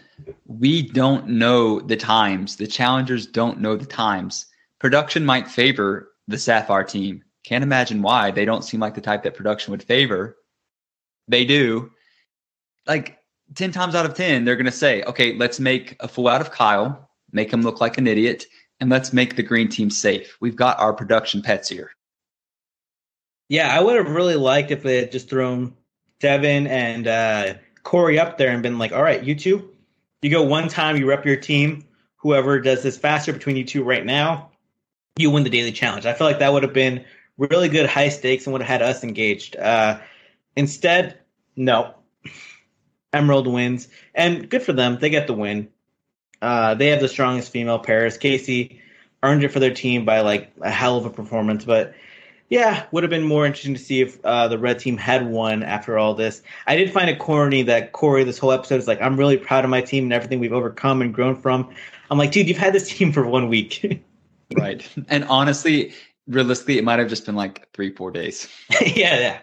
[0.46, 2.56] We don't know the times.
[2.56, 4.46] The challengers don't know the times.
[4.78, 7.24] Production might favor the Sapphire team.
[7.44, 8.30] Can't imagine why.
[8.30, 10.36] They don't seem like the type that production would favor.
[11.28, 11.90] They do.
[12.86, 13.18] Like
[13.54, 16.40] 10 times out of 10, they're going to say, okay, let's make a fool out
[16.40, 18.46] of Kyle, make him look like an idiot,
[18.80, 20.36] and let's make the green team safe.
[20.40, 21.92] We've got our production pets here.
[23.48, 25.74] Yeah, I would have really liked if they had just thrown
[26.20, 29.70] Devin and uh, Corey up there and been like, all right, you two,
[30.22, 31.84] you go one time, you rep your team.
[32.16, 34.50] Whoever does this faster between you two right now,
[35.18, 36.06] you win the daily challenge.
[36.06, 37.04] I feel like that would have been
[37.38, 39.56] really good high stakes and would have had us engaged.
[39.56, 39.98] Uh,
[40.56, 41.18] instead,
[41.56, 41.94] no.
[43.12, 44.98] Emerald wins, and good for them.
[45.00, 45.68] They get the win.
[46.42, 48.18] Uh, they have the strongest female pairs.
[48.18, 48.80] Kaycee
[49.22, 51.94] earned it for their team by like a hell of a performance, but
[52.50, 55.62] yeah, would have been more interesting to see if uh, the red team had won
[55.62, 56.42] after all this.
[56.66, 59.64] I did find it corny that Corey this whole episode is like, I'm really proud
[59.64, 61.74] of my team and everything we've overcome and grown from.
[62.10, 64.04] I'm like, dude, you've had this team for one week.
[64.56, 64.86] right.
[65.08, 65.94] And honestly,
[66.26, 68.48] realistically, it might have just been like three, four days.
[68.80, 69.38] yeah, yeah.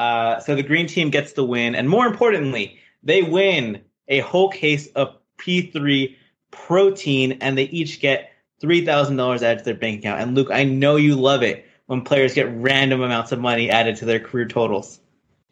[0.00, 4.50] Uh, so the green team gets the win, and more importantly, they win a whole
[4.50, 6.16] case of P3
[6.50, 10.20] protein, and they each get three thousand dollars added to their bank account.
[10.20, 13.96] And Luke, I know you love it when players get random amounts of money added
[13.96, 15.00] to their career totals.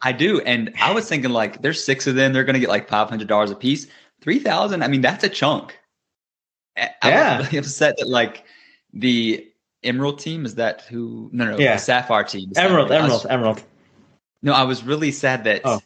[0.03, 2.69] I do, and I was thinking like there's six of them, they're going to get
[2.69, 3.87] like five hundred dollars a piece.
[4.21, 5.79] Three thousand, I mean that's a chunk.
[6.77, 7.39] I yeah.
[7.39, 8.45] was really upset that like
[8.93, 9.47] the
[9.85, 11.29] Emerald team is that who?
[11.33, 11.77] No, no, yeah.
[11.77, 12.53] Sapphire team.
[12.57, 13.65] Emerald, Emerald, Emerald.
[14.43, 15.81] No, I was really sad that oh.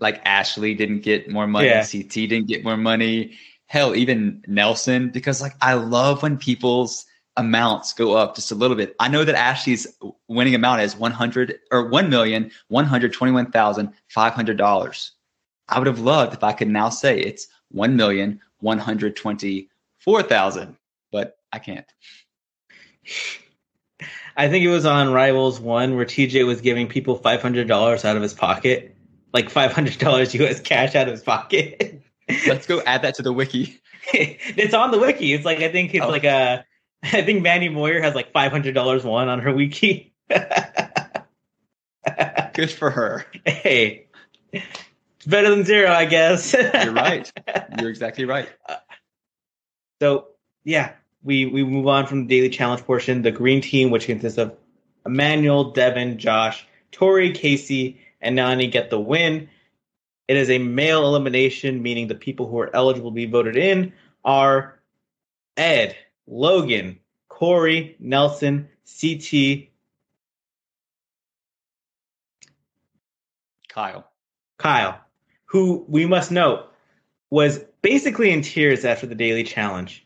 [0.00, 1.84] like Ashley didn't get more money, yeah.
[1.84, 3.36] CT didn't get more money.
[3.66, 8.76] Hell, even Nelson, because like I love when people's amounts go up just a little
[8.76, 8.94] bit.
[9.00, 9.86] I know that Ashley's
[10.28, 14.56] winning amount is one hundred or one million one hundred twenty one thousand five hundred
[14.56, 15.12] dollars.
[15.68, 19.70] I would have loved if I could now say it's one million one hundred twenty
[19.98, 20.76] four thousand,
[21.10, 21.86] but I can't.
[24.36, 28.04] I think it was on Rivals One where TJ was giving people five hundred dollars
[28.04, 28.96] out of his pocket,
[29.32, 32.02] like five hundred dollars US cash out of his pocket.
[32.46, 33.80] Let's go add that to the wiki.
[34.12, 35.32] it's on the wiki.
[35.32, 36.08] It's like I think it's oh.
[36.08, 36.64] like a.
[37.02, 40.14] I think Mandi Moyer has like five hundred dollars one on her wiki.
[42.54, 43.26] Good for her.
[43.44, 44.06] Hey,
[44.52, 46.52] it's better than zero, I guess.
[46.54, 47.30] You're right.
[47.78, 48.48] You're exactly right.
[48.66, 48.76] Uh,
[50.00, 50.28] so
[50.64, 50.92] yeah,
[51.24, 53.22] we we move on from the daily challenge portion.
[53.22, 54.54] The green team, which consists of
[55.06, 59.48] Emanuel, Devin, Josh, Tori, Kaycee, and Nany, get the win.
[60.28, 63.92] It is a male elimination, meaning the people who are eligible to be voted in
[64.24, 64.78] are
[65.56, 68.68] Ed, Logan, Corey, Nelson,
[69.00, 69.68] CT,
[73.68, 74.08] Kyle.
[74.56, 75.00] Kyle,
[75.46, 76.70] who we must note
[77.30, 80.03] was basically in tears after the daily challenge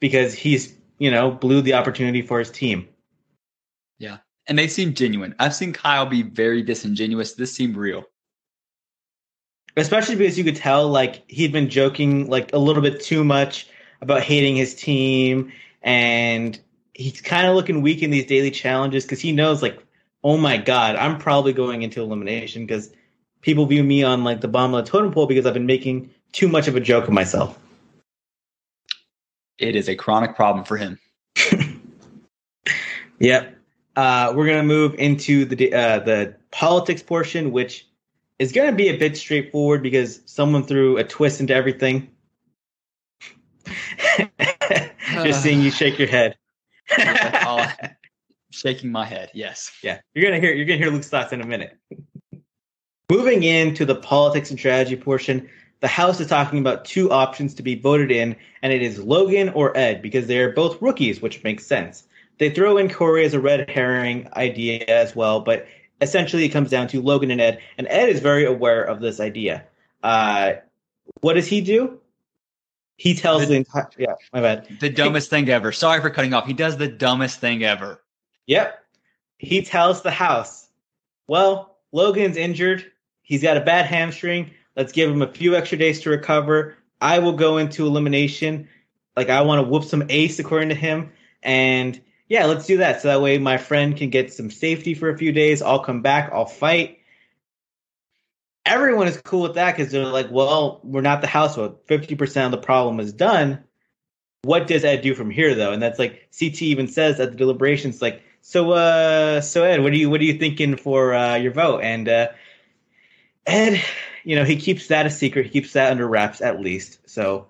[0.00, 2.88] because he's you know blew the opportunity for his team.
[3.98, 5.34] Yeah, and they seem genuine.
[5.38, 7.34] I've seen Kyle be very disingenuous.
[7.34, 8.04] This seemed real.
[9.76, 13.68] Especially because you could tell like he'd been joking like a little bit too much
[14.00, 16.58] about hating his team and
[16.94, 19.82] he's kind of looking weak in these daily challenges because he knows like
[20.24, 22.90] oh my god i'm probably going into elimination because
[23.40, 26.10] people view me on like the bottom of the totem pole because i've been making
[26.32, 27.58] too much of a joke of myself
[29.60, 30.98] it is a chronic problem for him.
[33.18, 33.56] yep.
[33.94, 37.86] Uh, we're gonna move into the uh, the politics portion, which
[38.38, 42.10] is gonna be a bit straightforward because someone threw a twist into everything.
[45.22, 46.36] Just seeing you shake your head.
[48.50, 49.30] shaking my head.
[49.34, 49.70] Yes.
[49.82, 50.00] Yeah.
[50.14, 51.76] You're gonna hear you're gonna hear Luke's thoughts in a minute.
[53.10, 57.62] Moving into the politics and strategy portion, the House is talking about two options to
[57.62, 61.42] be voted in, and it is Logan or Ed because they are both rookies, which
[61.42, 62.04] makes sense.
[62.38, 65.66] They throw in Corey as a red herring idea as well, but
[66.00, 69.20] essentially it comes down to Logan and Ed, and Ed is very aware of this
[69.20, 69.64] idea.
[70.02, 70.52] Uh,
[71.20, 71.98] what does he do?
[72.96, 74.68] He tells the, the entire yeah, my bad.
[74.78, 75.72] The dumbest thing ever.
[75.72, 76.46] Sorry for cutting off.
[76.46, 78.02] He does the dumbest thing ever.
[78.46, 78.78] Yep.
[79.38, 80.68] He tells the house,
[81.26, 82.84] "Well, Logan's injured.
[83.22, 84.50] He's got a bad hamstring.
[84.76, 86.76] Let's give him a few extra days to recover.
[87.00, 88.68] I will go into elimination.
[89.16, 91.12] Like I want to whoop some ace according to him.
[91.42, 93.02] And yeah, let's do that.
[93.02, 95.62] So that way my friend can get some safety for a few days.
[95.62, 96.30] I'll come back.
[96.32, 96.98] I'll fight.
[98.66, 101.84] Everyone is cool with that because they're like, well, we're not the household.
[101.86, 103.64] 50% of the problem is done.
[104.42, 105.72] What does Ed do from here though?
[105.72, 109.92] And that's like CT even says at the deliberations, like, so uh so Ed, what
[109.92, 111.80] are you what are you thinking for uh your vote?
[111.80, 112.28] And uh
[113.46, 113.82] Ed
[114.24, 115.46] you know, he keeps that a secret.
[115.46, 116.98] He keeps that under wraps at least.
[117.06, 117.46] So,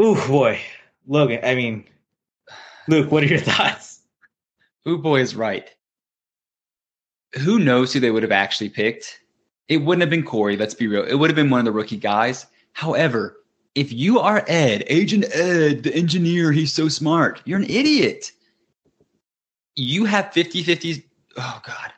[0.00, 0.60] ooh boy,
[1.06, 1.40] Logan.
[1.42, 1.84] I mean,
[2.88, 4.00] Luke, what are your thoughts?
[4.88, 5.68] Ooh boy is right.
[7.40, 9.20] Who knows who they would have actually picked?
[9.68, 10.56] It wouldn't have been Corey.
[10.56, 11.04] Let's be real.
[11.04, 12.46] It would have been one of the rookie guys.
[12.72, 13.38] However,
[13.74, 17.42] if you are Ed, Agent Ed, the engineer, he's so smart.
[17.44, 18.30] You're an idiot.
[19.74, 21.02] You have 50 50s.
[21.36, 21.92] Oh, God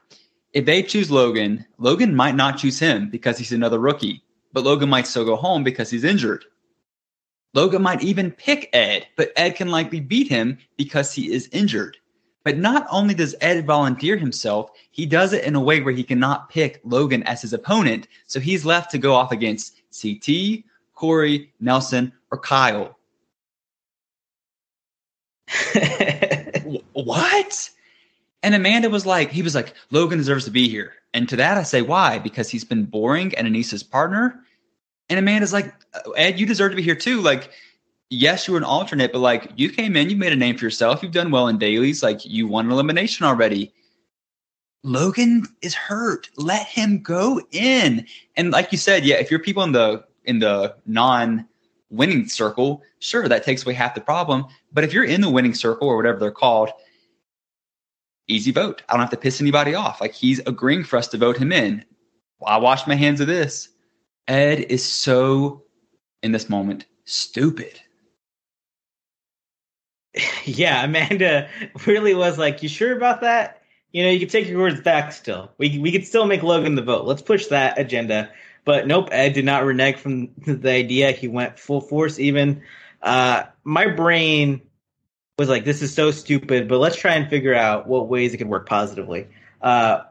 [0.53, 4.89] if they choose Logan, Logan might not choose him because he's another rookie, but Logan
[4.89, 6.45] might still go home because he's injured.
[7.55, 11.97] Logan might even pick Ed, but Ed can likely beat him because he is injured.
[12.45, 16.05] But not only does Ed volunteer himself, he does it in a way where he
[16.05, 18.09] cannot pick Logan as his opponent.
[18.27, 22.99] So he's left to go off against CT, Corey, Nelson, or Kyle.
[26.93, 27.71] what?
[28.43, 30.95] And Amanda was like, he was like, Logan deserves to be here.
[31.15, 32.19] And to that, I say, why?
[32.19, 34.41] Because he's been boring and Anissa's partner.
[35.09, 37.21] And Amanda's like, uh, Ed, you deserve to be here too.
[37.21, 37.51] Like,
[38.11, 40.65] yes, you were an alternate, but like, you came in, you made a name for
[40.65, 41.03] yourself.
[41.03, 42.03] You've done well in dailies.
[42.03, 43.73] Like, you won an elimination already.
[44.85, 46.31] Logan is hurt.
[46.37, 48.07] Let him go in.
[48.37, 51.47] And like you said, yeah, if you're people in the in the non
[51.91, 54.45] winning circle, sure, that takes away half the problem.
[54.73, 56.71] But if you're in the winning circle or whatever they're called,
[58.29, 58.83] easy vote.
[58.89, 60.01] I don't have to piss anybody off.
[60.01, 61.85] Like he's agreeing for us to vote him in.
[62.47, 63.69] I wash my hands of this.
[64.29, 65.65] Ed is so,
[66.23, 67.81] in this moment, stupid.
[70.45, 71.49] Yeah, Amanda
[71.87, 73.63] really was like, "You sure about that?
[73.93, 75.13] You know, you can take your words back.
[75.13, 77.05] Still, we we could still make Logan the vote.
[77.05, 78.31] Let's push that agenda."
[78.65, 81.13] But nope, Ed did not renege from the idea.
[81.13, 82.19] He went full force.
[82.19, 82.63] Even
[83.03, 84.63] uh, my brain
[85.39, 88.39] was like, this is so stupid, but let's try and figure out what ways it
[88.39, 89.27] could work positively.
[89.63, 90.03] Uh,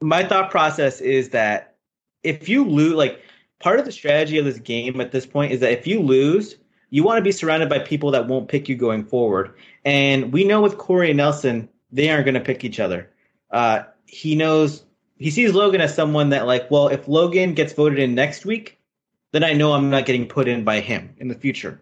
[0.00, 1.74] my thought process is that
[2.22, 3.20] if you lose, like,
[3.58, 6.56] part of the strategy of this game at this point is that if you lose,
[6.90, 9.52] you want to be surrounded by people that won't pick you going forward.
[9.84, 13.10] And we know with Corey and Nelson, they aren't going to pick each other.
[13.50, 14.84] Uh, he knows,
[15.16, 18.78] he sees Logan as someone that, like, well, if Logan gets voted in next week,
[19.32, 21.80] then I know I'm not getting put in by him in the future.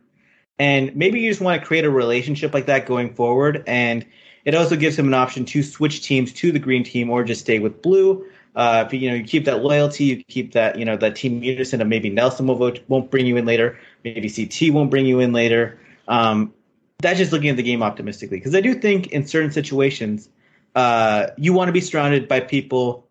[0.59, 3.63] And maybe you just want to create a relationship like that going forward.
[3.67, 4.07] And
[4.45, 7.43] it also gives him an option to switch teams to the green team or just
[7.43, 8.27] stay with blue.
[8.55, 11.43] Uh, if you, know you keep that loyalty, you keep that you know that team
[11.43, 15.05] unison of maybe Nelson will vote, won't bring you in later, maybe CT won't bring
[15.05, 15.79] you in later.
[16.09, 16.55] Um,
[17.01, 20.31] that's just looking at the game optimistically because I do think in certain situations
[20.75, 23.07] uh, you want to be surrounded by people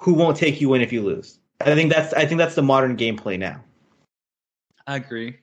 [0.00, 1.38] who won't take you in if you lose.
[1.60, 3.62] I think that's I think that's the modern gameplay now.
[4.86, 5.41] I agree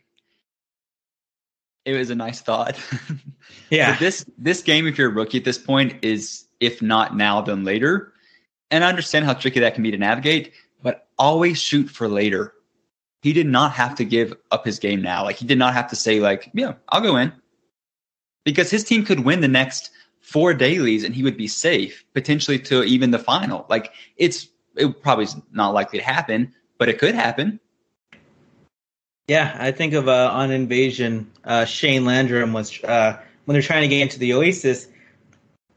[1.86, 2.80] it was a nice thought.
[3.70, 3.92] yeah.
[3.92, 7.42] But this this game, if you're a rookie at this point, is if not now,
[7.42, 8.13] then later.
[8.72, 12.54] And I understand how tricky that can be to navigate, but always shoot for later.
[13.22, 15.24] He did not have to give up his game now.
[15.24, 17.34] Like he did not have to say, like, yeah, I'll go in.
[18.46, 22.60] Because his team could win the next four dailies and he would be safe, potentially
[22.60, 23.65] to even the final.
[23.70, 27.60] Like it's it probably is not likely to happen, but it could happen.
[29.30, 33.15] Yeah, I think of uh, on Invasion, uh, Shane Landrum was uh,
[33.45, 34.88] when they're trying to get into the Oasis.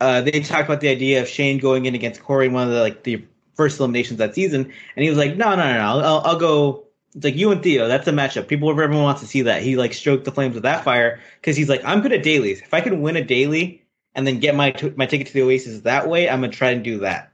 [0.00, 2.72] Uh, they talked about the idea of Shane going in against Corey in one of
[2.72, 3.22] the like the
[3.54, 6.84] first eliminations that season, and he was like, "No, no, no, no I'll, I'll go."
[7.14, 7.88] It's like you and Theo.
[7.88, 8.48] That's a matchup.
[8.48, 9.62] People, everyone wants to see that.
[9.62, 12.62] He like stroked the flames with that fire because he's like, "I'm good at dailies.
[12.62, 13.82] If I can win a daily
[14.14, 16.70] and then get my t- my ticket to the Oasis that way, I'm gonna try
[16.70, 17.30] and do that."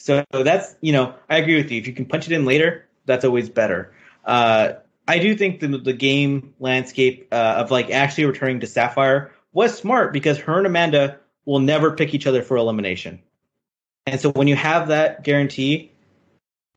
[0.00, 1.78] So that's you know, I agree with you.
[1.78, 3.92] If you can punch it in later, that's always better.
[4.24, 4.72] Uh,
[5.08, 9.76] I do think the the game landscape uh, of like actually returning to Sapphire was
[9.76, 13.20] smart because her and Amanda will never pick each other for elimination.
[14.06, 15.92] And so when you have that guarantee,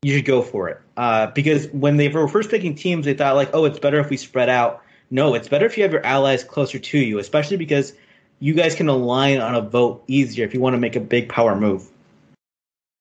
[0.02, 0.80] you should go for it.
[0.96, 4.10] Uh, because when they were first picking teams, they thought like, oh, it's better if
[4.10, 4.82] we spread out.
[5.10, 7.92] No, it's better if you have your allies closer to you, especially because
[8.40, 11.28] you guys can align on a vote easier if you want to make a big
[11.28, 11.88] power move.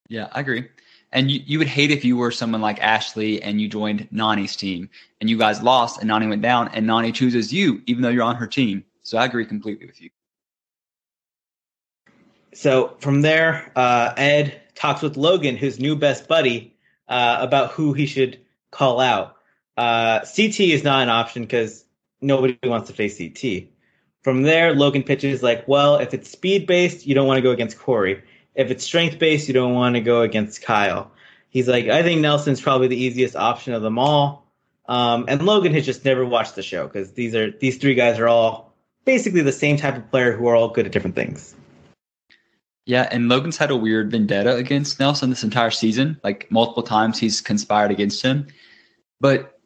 [0.07, 0.69] Yeah, I agree.
[1.15, 4.57] And you, you would hate if you were someone like Ashley and you joined Nany's
[4.57, 4.89] team
[5.21, 8.21] and you guys lost and Nany went down and Nani chooses you, even though you're
[8.23, 8.83] on her team.
[9.01, 10.09] So I agree completely with you.
[12.53, 16.75] So from there, uh, Ed talks with Logan, his new best buddy,
[17.07, 18.37] uh, about who he should
[18.71, 19.37] call out.
[19.77, 21.85] Uh, CT is not an option because
[22.19, 23.69] nobody wants to face CT.
[24.21, 27.51] From there, Logan pitches like, well, if it's speed based, you don't want to go
[27.51, 28.21] against Corey.
[28.55, 31.11] If it's strength based, you don't want to go against Kyle.
[31.49, 34.45] He's like, I think Nelson's probably the easiest option of them all.
[34.87, 38.19] Um, and Logan has just never watched the show because these are these three guys
[38.19, 41.55] are all basically the same type of player who are all good at different things.
[42.85, 46.19] Yeah, and Logan's had a weird vendetta against Nelson this entire season.
[46.23, 48.47] Like multiple times he's conspired against him.
[49.19, 49.59] But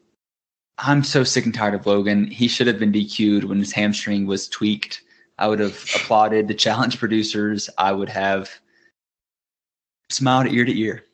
[0.78, 2.28] I'm so sick and tired of Logan.
[2.28, 5.02] He should have been DQ'd when his hamstring was tweaked.
[5.38, 7.68] I would have applauded the challenge producers.
[7.76, 8.50] I would have
[10.10, 11.04] smiled ear to ear.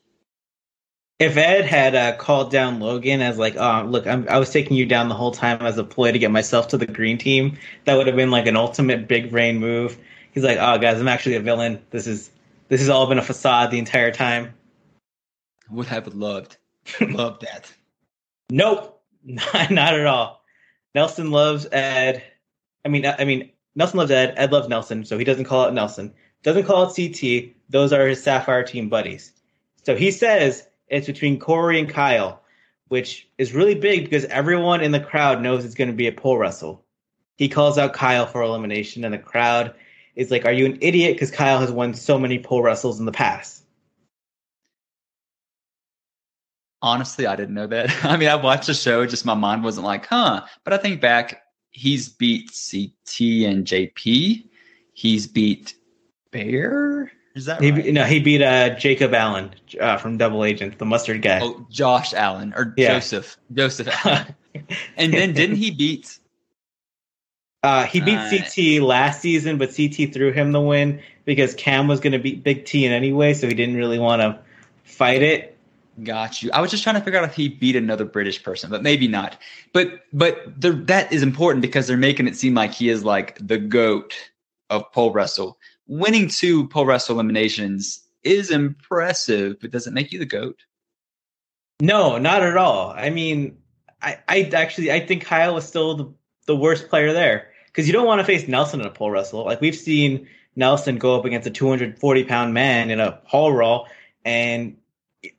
[1.18, 4.76] If Ed had uh, called down Logan as like, oh, look, I'm, I was taking
[4.76, 7.56] you down the whole time as a ploy to get myself to the green team,
[7.84, 9.96] that would have been like an ultimate big brain move.
[10.32, 11.82] He's like, oh, guys, I'm actually a villain.
[11.90, 12.30] This is
[12.68, 14.52] this has all been a facade the entire time.
[15.70, 16.58] Would have loved,
[17.00, 17.72] loved that.
[18.50, 20.42] Nope, not, not at all.
[20.94, 22.22] Nelson loves Ed.
[22.84, 24.34] I mean, I mean, Nelson loves Ed.
[24.36, 26.12] Ed loves Nelson, so he doesn't call out Nelson.
[26.42, 27.55] Doesn't call out CT.
[27.68, 29.32] Those are his Sapphire team buddies.
[29.82, 32.42] So he says it's between Corey and Kyle,
[32.88, 36.12] which is really big because everyone in the crowd knows it's going to be a
[36.12, 36.84] pole wrestle.
[37.36, 39.74] He calls out Kyle for elimination, and the crowd
[40.14, 43.06] is like, "Are you an idiot?" Because Kyle has won so many pole wrestles in
[43.06, 43.64] the past.
[46.80, 47.94] Honestly, I didn't know that.
[48.04, 51.00] I mean, I watched the show, just my mind wasn't like, "Huh." But I think
[51.00, 54.48] back, he's beat CT and JP.
[54.94, 55.74] He's beat
[56.30, 57.12] Bear.
[57.36, 57.92] Is that he, right?
[57.92, 61.40] No, he beat uh, Jacob Allen uh, from Double Agent, the mustard guy.
[61.42, 62.94] Oh, Josh Allen or Yeah.
[62.94, 63.36] Joseph.
[63.52, 64.34] Joseph Allen.
[64.96, 66.18] and then didn't he beat?
[67.62, 71.88] Uh, he beat Uh, CT last season, but CT threw him the win because Cam
[71.88, 74.38] was going to beat Big T in anyway, so he didn't really want to
[74.84, 75.58] fight it.
[76.02, 76.50] Got you.
[76.52, 79.08] I was just trying to figure out if he beat another British person, but maybe
[79.08, 79.36] not.
[79.74, 83.36] But but the, that is important because they're making it seem like he is like
[83.46, 84.14] the goat
[84.70, 85.58] of pole wrestle.
[85.86, 90.64] Winning two pole wrestle eliminations is impressive, but does it make you the goat?
[91.80, 92.90] No, not at all.
[92.90, 93.58] I mean,
[94.02, 96.12] I, I actually I think Kyle was still the,
[96.46, 99.44] the worst player there because you don't want to face Nelson in a pole wrestle.
[99.44, 100.26] Like we've seen
[100.56, 103.86] Nelson go up against a 240 pound man in a pole roll
[104.24, 104.76] and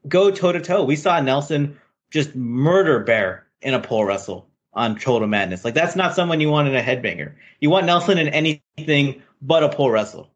[0.08, 0.84] go toe to toe.
[0.84, 1.78] We saw Nelson
[2.12, 5.66] just murder Bear in a pole wrestle on Total Madness.
[5.66, 7.34] Like that's not someone you want in a headbanger.
[7.60, 10.30] You want Nelson in anything but a pole wrestle.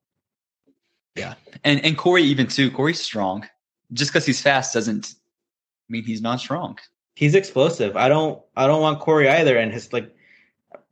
[1.63, 2.71] And and Corey even too.
[2.71, 3.47] Corey's strong.
[3.93, 5.15] Just because he's fast doesn't
[5.89, 6.79] mean he's not strong.
[7.15, 7.95] He's explosive.
[7.97, 9.57] I don't I don't want Corey either.
[9.57, 10.13] And his like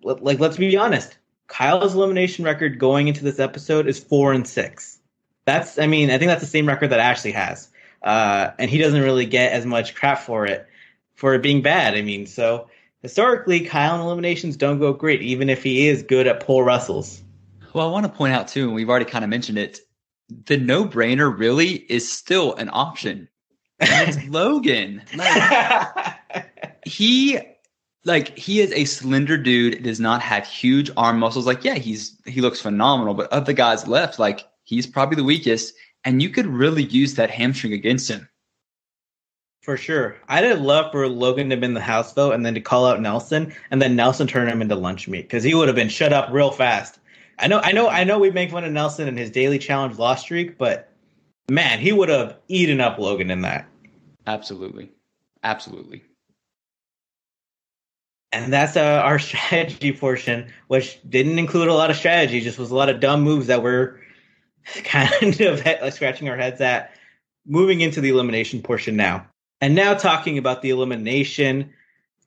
[0.02, 1.18] like let's be honest.
[1.48, 5.00] Kyle's elimination record going into this episode is four and six.
[5.46, 7.70] That's I mean I think that's the same record that Ashley has,
[8.04, 10.68] uh, and he doesn't really get as much crap for it
[11.16, 11.96] for it being bad.
[11.96, 12.70] I mean so
[13.02, 17.24] historically Kyle in eliminations don't go great even if he is good at pole wrestles.
[17.74, 19.80] Well, I want to point out too, and we've already kind of mentioned it.
[20.46, 23.28] The no brainer really is still an option.
[23.80, 25.02] And it's Logan.
[25.16, 26.16] Like,
[26.86, 27.40] he
[28.06, 32.18] like he is a slender dude does not have huge arm muscles like yeah he's
[32.26, 35.74] he looks phenomenal but of the guys left like he's probably the weakest
[36.06, 38.28] and you could really use that hamstring against him
[39.62, 40.16] For sure.
[40.30, 42.86] I'd have loved for Logan to have been the house vote and then to call
[42.88, 45.90] out Nelson and then Nelson turn him into lunch meat because he would have been
[45.90, 46.99] shut up real fast.
[47.40, 49.98] I know, I know, I know we make fun of Nelson and his daily challenge
[49.98, 50.92] loss streak, but
[51.50, 53.68] man, he would have eaten up Logan in that.
[54.28, 54.92] absolutely
[55.44, 56.04] absolutely
[58.32, 62.72] And that's uh, our strategy portion, which didn't include a lot of strategy, just was
[62.72, 64.00] a lot of dumb moves that we're
[64.84, 66.94] kind of he- scratching our heads at.
[67.48, 69.26] Moving into the elimination portion now.
[69.62, 71.74] And now talking about the elimination,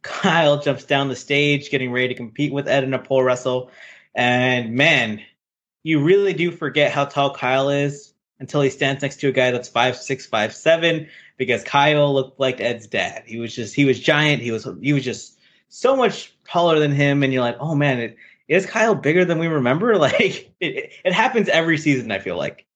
[0.03, 3.71] Kyle jumps down the stage, getting ready to compete with Ed in a pole wrestle.
[4.15, 5.21] And man,
[5.83, 9.51] you really do forget how tall Kyle is until he stands next to a guy
[9.51, 11.09] that's five six, five seven.
[11.39, 13.25] Because Kyle looked like Ed's dad.
[13.27, 14.43] He was just he was giant.
[14.43, 15.39] He was he was just
[15.69, 17.23] so much taller than him.
[17.23, 18.17] And you're like, oh man, it,
[18.49, 19.97] is Kyle bigger than we remember?
[19.99, 22.11] Like it, it happens every season.
[22.11, 22.67] I feel like.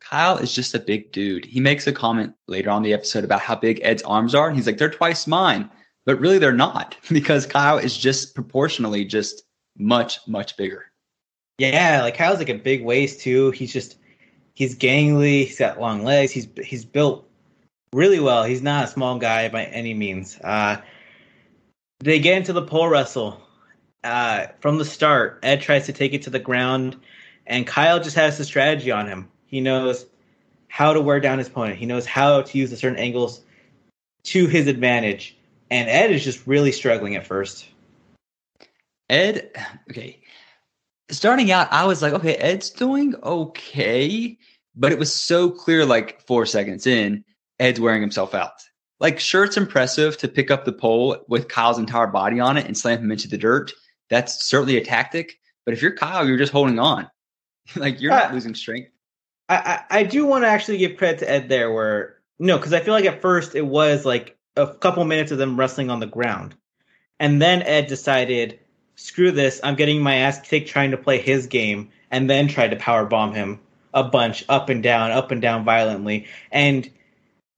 [0.00, 1.44] Kyle is just a big dude.
[1.44, 4.46] He makes a comment later on the episode about how big Ed's arms are.
[4.46, 5.68] And he's like, they're twice mine.
[6.04, 9.42] But really, they're not because Kyle is just proportionally just
[9.78, 10.86] much, much bigger.
[11.58, 13.50] Yeah, like Kyle's like a big waist too.
[13.50, 13.96] He's just
[14.54, 15.46] he's gangly.
[15.46, 16.32] He's got long legs.
[16.32, 17.28] He's he's built
[17.92, 18.44] really well.
[18.44, 20.38] He's not a small guy by any means.
[20.42, 20.76] Uh,
[22.00, 23.40] they get into the pole wrestle.
[24.04, 26.96] Uh, from the start, Ed tries to take it to the ground,
[27.46, 29.28] and Kyle just has the strategy on him.
[29.46, 30.06] He knows
[30.68, 31.78] how to wear down his opponent.
[31.78, 33.40] He knows how to use the certain angles
[34.24, 35.36] to his advantage.
[35.70, 37.66] And Ed is just really struggling at first.
[39.08, 39.50] Ed,
[39.90, 40.20] okay.
[41.10, 44.36] Starting out, I was like, okay, Ed's doing okay.
[44.74, 47.24] But it was so clear, like four seconds in,
[47.58, 48.52] Ed's wearing himself out.
[48.98, 52.66] Like, sure, it's impressive to pick up the pole with Kyle's entire body on it
[52.66, 53.72] and slam him into the dirt.
[54.10, 55.38] That's certainly a tactic.
[55.64, 57.10] But if you're Kyle, you're just holding on.
[57.76, 58.90] like, you're not uh, losing strength.
[59.48, 59.56] I,
[59.90, 62.80] I, I do want to actually give credit to Ed there, where, no, because I
[62.80, 66.06] feel like at first it was like a couple minutes of them wrestling on the
[66.06, 66.56] ground.
[67.20, 68.58] And then Ed decided,
[68.96, 72.70] screw this, I'm getting my ass kicked trying to play his game, and then tried
[72.70, 73.60] to power bomb him
[73.94, 76.26] a bunch, up and down, up and down violently.
[76.50, 76.88] And,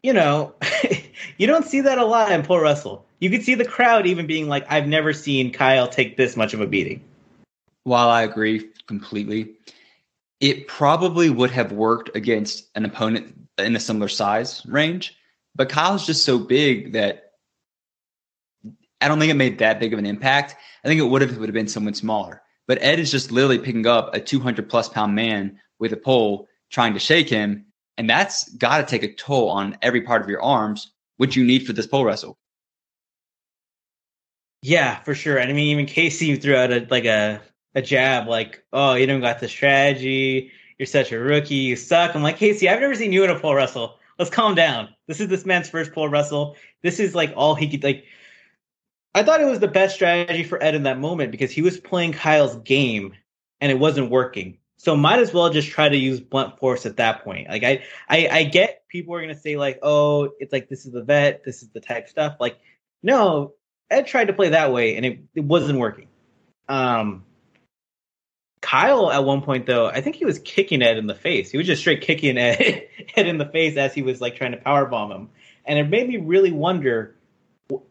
[0.02, 0.54] you know,
[1.38, 3.04] you don't see that a lot in pole wrestle.
[3.18, 6.54] You could see the crowd even being like, I've never seen Kyle take this much
[6.54, 7.02] of a beating.
[7.82, 9.54] While I agree completely,
[10.40, 15.16] it probably would have worked against an opponent in a similar size range.
[15.56, 17.27] But Kyle's just so big that
[19.00, 20.56] I don't think it made that big of an impact.
[20.84, 22.42] I think it would have would have been someone smaller.
[22.66, 26.48] But Ed is just literally picking up a 200 plus pound man with a pole,
[26.70, 30.28] trying to shake him, and that's got to take a toll on every part of
[30.28, 32.36] your arms, which you need for this pole wrestle.
[34.62, 35.38] Yeah, for sure.
[35.38, 37.40] And I mean, even Kaycee threw out a like a
[37.74, 40.50] a jab like, "Oh, you don't got the strategy.
[40.78, 41.54] You're such a rookie.
[41.54, 44.54] You suck." I'm like, Kaycee, I've never seen you in a pole wrestle let's calm
[44.54, 44.88] down.
[45.06, 46.56] This is this man's first pole wrestle.
[46.82, 48.04] This is like all he could like.
[49.18, 51.76] I thought it was the best strategy for Ed in that moment because he was
[51.76, 53.14] playing Kyle's game
[53.60, 54.58] and it wasn't working.
[54.76, 57.48] So might as well just try to use blunt force at that point.
[57.48, 60.92] Like I, I, I get people are gonna say like, oh, it's like this is
[60.92, 62.36] the vet, this is the type stuff.
[62.38, 62.58] Like,
[63.02, 63.54] no,
[63.90, 66.06] Ed tried to play that way and it, it wasn't working.
[66.68, 67.24] Um,
[68.60, 71.50] Kyle at one point though, I think he was kicking Ed in the face.
[71.50, 74.52] He was just straight kicking Ed, Ed in the face as he was like trying
[74.52, 75.30] to power bomb him,
[75.64, 77.16] and it made me really wonder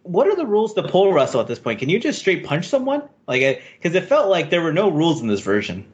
[0.04, 1.80] what are the rules to pole wrestle at this point?
[1.80, 3.04] Can you just straight punch someone?
[3.28, 5.86] Like, because it felt like there were no rules in this version.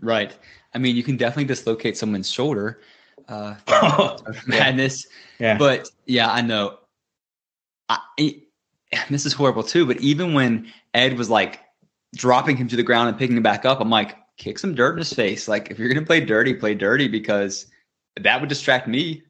[0.00, 0.36] Right.
[0.74, 2.80] I mean, you can definitely dislocate someone's shoulder.
[3.28, 3.54] Uh,
[4.46, 5.06] madness.
[5.38, 5.58] Yeah.
[5.58, 6.78] But yeah, I know.
[7.88, 8.36] I, it,
[9.10, 9.86] this is horrible too.
[9.86, 11.60] But even when Ed was like
[12.14, 14.92] dropping him to the ground and picking him back up, I'm like, kick some dirt
[14.92, 15.48] in his face.
[15.48, 17.66] Like, if you're going to play dirty, play dirty because
[18.20, 19.22] that would distract me.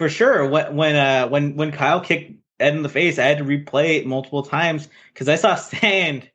[0.00, 0.48] For sure.
[0.48, 3.98] When when uh, when when Kyle kicked Ed in the face, I had to replay
[3.98, 6.30] it multiple times because I saw sand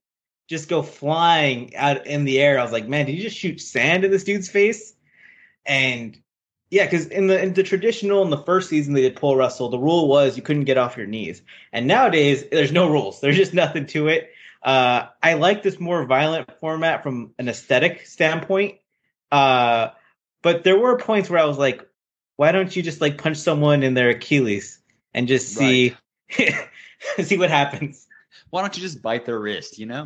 [0.47, 2.59] just go flying out in the air.
[2.59, 4.93] I was like, man, did you just shoot sand in this dude's face?
[5.65, 6.15] And
[6.69, 9.69] yeah, because in the in the traditional in the first season they did pole wrestle,
[9.69, 11.41] the rule was you couldn't get off your knees.
[11.73, 13.19] And nowadays there's no rules.
[13.21, 14.29] There's just nothing to it.
[14.61, 18.75] Uh, I like this more violent format from an aesthetic standpoint.
[19.31, 19.87] Uh,
[20.43, 21.83] but there were points where I was like,
[22.37, 24.79] why don't you just like punch someone in their Achilles
[25.13, 25.95] and just see
[26.37, 26.67] right.
[27.21, 28.07] see what happens?
[28.49, 30.05] Why don't you just bite their wrist, you know?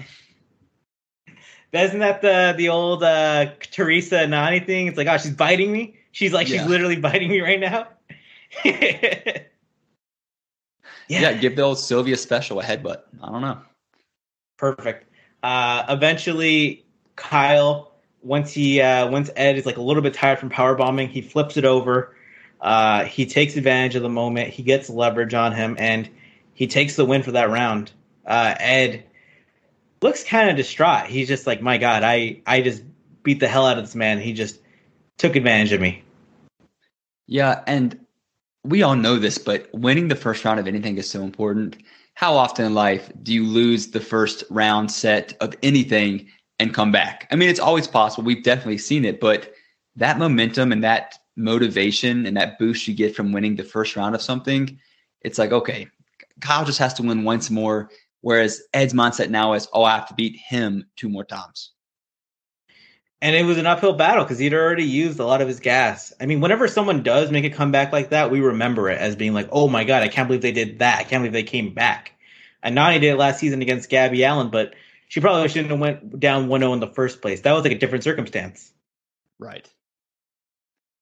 [1.72, 4.88] Isn't that the the old uh, Teresa Nany thing?
[4.88, 5.96] It's like, oh, she's biting me.
[6.12, 6.60] She's like, yeah.
[6.60, 7.88] she's literally biting me right now.
[8.66, 9.42] yeah.
[11.08, 13.04] yeah, give the old Sylvia special a headbutt.
[13.22, 13.60] I don't know.
[14.58, 15.06] Perfect.
[15.44, 20.50] Uh, eventually, Kyle, once he uh, once Ed is like a little bit tired from
[20.50, 22.16] power bombing, he flips it over.
[22.60, 24.50] Uh, he takes advantage of the moment.
[24.50, 26.10] He gets leverage on him, and
[26.54, 27.92] he takes the win for that round.
[28.26, 29.04] Uh, Ed
[30.02, 31.08] looks kind of distraught.
[31.08, 32.84] He's just like, "My God, I I just
[33.24, 34.20] beat the hell out of this man.
[34.20, 34.60] He just
[35.18, 36.04] took advantage of me."
[37.28, 37.98] Yeah, and
[38.64, 41.78] we all know this, but winning the first round of anything is so important
[42.20, 46.28] how often in life do you lose the first round set of anything
[46.60, 47.26] and come back?
[47.32, 48.26] I mean, it's always possible.
[48.26, 49.54] We've definitely seen it, but
[49.96, 54.14] that momentum and that motivation and that boost you get from winning the first round
[54.14, 54.78] of something,
[55.22, 55.88] it's like, okay,
[56.42, 57.90] Kyle just has to win once more.
[58.22, 61.72] Whereas Ed's mindset now is, oh, I have to beat him two more times.
[63.22, 66.14] And it was an uphill battle because he'd already used a lot of his gas.
[66.22, 69.34] I mean, whenever someone does make a comeback like that, we remember it as being
[69.34, 71.00] like, oh my God, I can't believe they did that.
[71.00, 72.14] I can't believe they came back.
[72.64, 74.74] And Nany did it last season against Gabby Allen, but
[75.10, 77.42] she probably shouldn't have went down 1-0 in the first place.
[77.42, 78.72] That was like a different circumstance.
[79.38, 79.70] Right.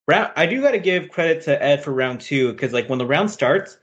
[0.07, 0.31] Round.
[0.35, 3.05] I do got to give credit to Ed for round two because like when the
[3.05, 3.77] round starts,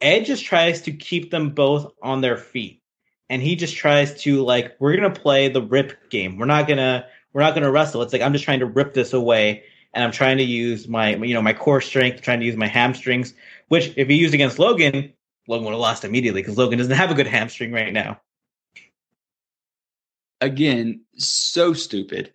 [0.00, 2.82] Ed just tries to keep them both on their feet,
[3.30, 6.38] and he just tries to like we're gonna play the rip game.
[6.38, 8.02] We're not gonna we're not gonna wrestle.
[8.02, 9.64] It's like I'm just trying to rip this away,
[9.94, 12.68] and I'm trying to use my you know my core strength, trying to use my
[12.68, 13.34] hamstrings.
[13.68, 15.12] Which if he used against Logan,
[15.48, 18.20] Logan would have lost immediately because Logan doesn't have a good hamstring right now.
[20.40, 22.32] Again, so stupid.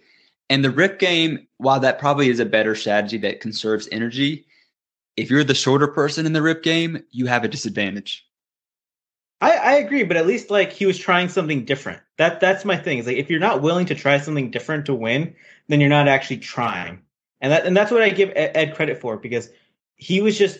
[0.53, 4.45] And the rip game, while that probably is a better strategy that conserves energy,
[5.17, 8.23] if you're the shorter person in the rip game, you have a disadvantage.
[9.41, 12.03] I, I agree, but at least like he was trying something different.
[12.19, 12.99] That that's my thing.
[12.99, 15.33] Is like if you're not willing to try something different to win,
[15.69, 17.01] then you're not actually trying.
[17.41, 19.49] And that and that's what I give Ed credit for because
[19.95, 20.59] he was just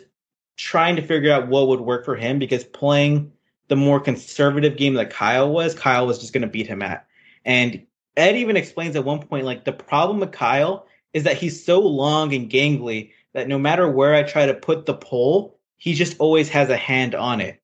[0.58, 3.32] trying to figure out what would work for him because playing
[3.68, 7.06] the more conservative game that Kyle was, Kyle was just going to beat him at.
[7.46, 7.86] And
[8.16, 11.80] Ed even explains at one point like the problem with Kyle is that he's so
[11.80, 16.18] long and gangly that no matter where I try to put the pole, he just
[16.20, 17.62] always has a hand on it.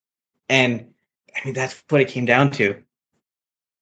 [0.50, 0.93] And
[1.36, 2.82] I mean that's what it came down to.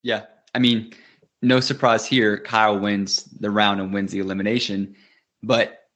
[0.04, 0.24] Yeah.
[0.56, 0.94] I mean,
[1.42, 2.38] no surprise here.
[2.40, 4.96] Kyle wins the round and wins the elimination.
[5.44, 5.88] But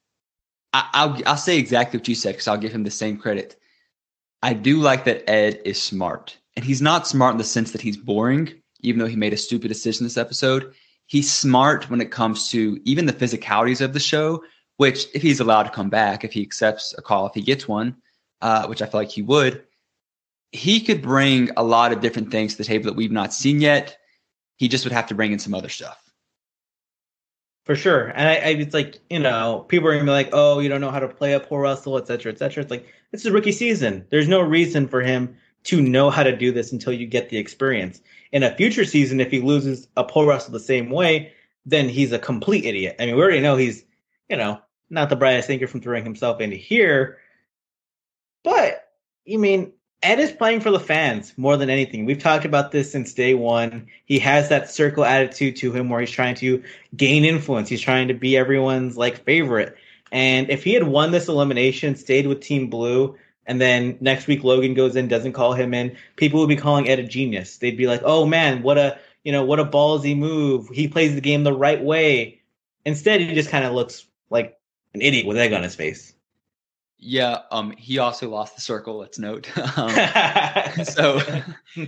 [0.74, 3.60] I, will I'll say exactly what you said because I'll give him the same credit.
[4.44, 7.82] I do like that Ed is smart, and he's not smart in the sense that
[7.82, 8.61] he's boring.
[8.82, 10.74] Even though he made a stupid decision this episode,
[11.08, 14.44] he's smart when it comes to even the physicalities of the show.
[14.78, 17.68] Which, if he's allowed to come back, if he accepts a call, if he gets
[17.68, 17.98] one,
[18.42, 19.64] uh, which I feel like he would,
[20.52, 23.62] he could bring a lot of different things to the table that we've not seen
[23.62, 23.98] yet.
[24.58, 26.02] He just would have to bring in some other stuff.
[27.66, 28.08] For sure.
[28.08, 30.82] And I, I, it's like, you know, people are gonna be like, oh, you don't
[30.82, 32.64] know how to play a pole wrestle, et cetera, et cetera.
[32.64, 34.08] It's like, this is rookie season.
[34.10, 37.38] There's no reason for him to know how to do this until you get the
[37.38, 38.02] experience.
[38.32, 41.34] In a future season, if he loses a pole wrestle the same way,
[41.66, 42.96] then he's a complete idiot.
[43.00, 43.84] I mean, we already know he's,
[44.30, 44.60] you know,
[44.90, 47.20] not the brightest thinker from throwing himself into here.
[48.44, 48.92] But,
[49.26, 49.72] you mean,
[50.04, 52.06] Ed is playing for the fans more than anything.
[52.06, 53.88] We've talked about this since day one.
[54.06, 56.64] He has that circle attitude to him where he's trying to
[56.96, 57.70] gain influence.
[57.70, 59.76] He's trying to be everyone's like favorite.
[60.12, 64.44] And if he had won this elimination, stayed with Team Blue, and then next week
[64.44, 67.58] Logan goes in, doesn't call him in, people would be calling Ed a genius.
[67.58, 70.68] They'd be like, "Oh man, what a you know what a ballsy move.
[70.70, 72.42] He plays the game the right way."
[72.86, 74.58] Instead, he just kind of looks like
[74.94, 76.14] an idiot with egg on his face.
[77.04, 78.98] Yeah, um, he also lost the circle.
[78.98, 79.50] Let's note.
[79.78, 79.90] um,
[80.86, 81.20] so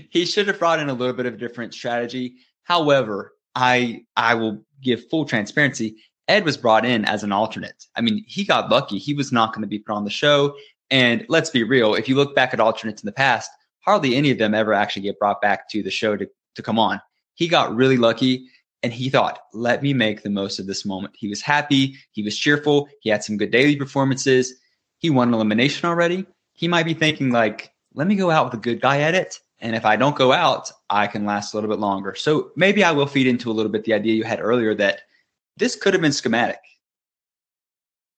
[0.09, 2.37] he should have brought in a little bit of a different strategy.
[2.63, 5.97] However, I I will give full transparency.
[6.27, 7.85] Ed was brought in as an alternate.
[7.95, 8.97] I mean, he got lucky.
[8.97, 10.55] He was not going to be put on the show.
[10.93, 11.95] And let's be real.
[11.95, 15.01] If you look back at alternates in the past, hardly any of them ever actually
[15.01, 17.01] get brought back to the show to to come on.
[17.33, 18.47] He got really lucky
[18.83, 21.15] and he thought, let me make the most of this moment.
[21.17, 21.95] He was happy.
[22.11, 22.87] He was cheerful.
[23.01, 24.53] He had some good daily performances
[25.03, 26.25] he won elimination already.
[26.53, 29.37] He might be thinking like, let me go out with a good guy at it.
[29.59, 32.15] And if I don't go out, I can last a little bit longer.
[32.15, 35.01] So maybe I will feed into a little bit the idea you had earlier that
[35.57, 36.59] this could have been schematic.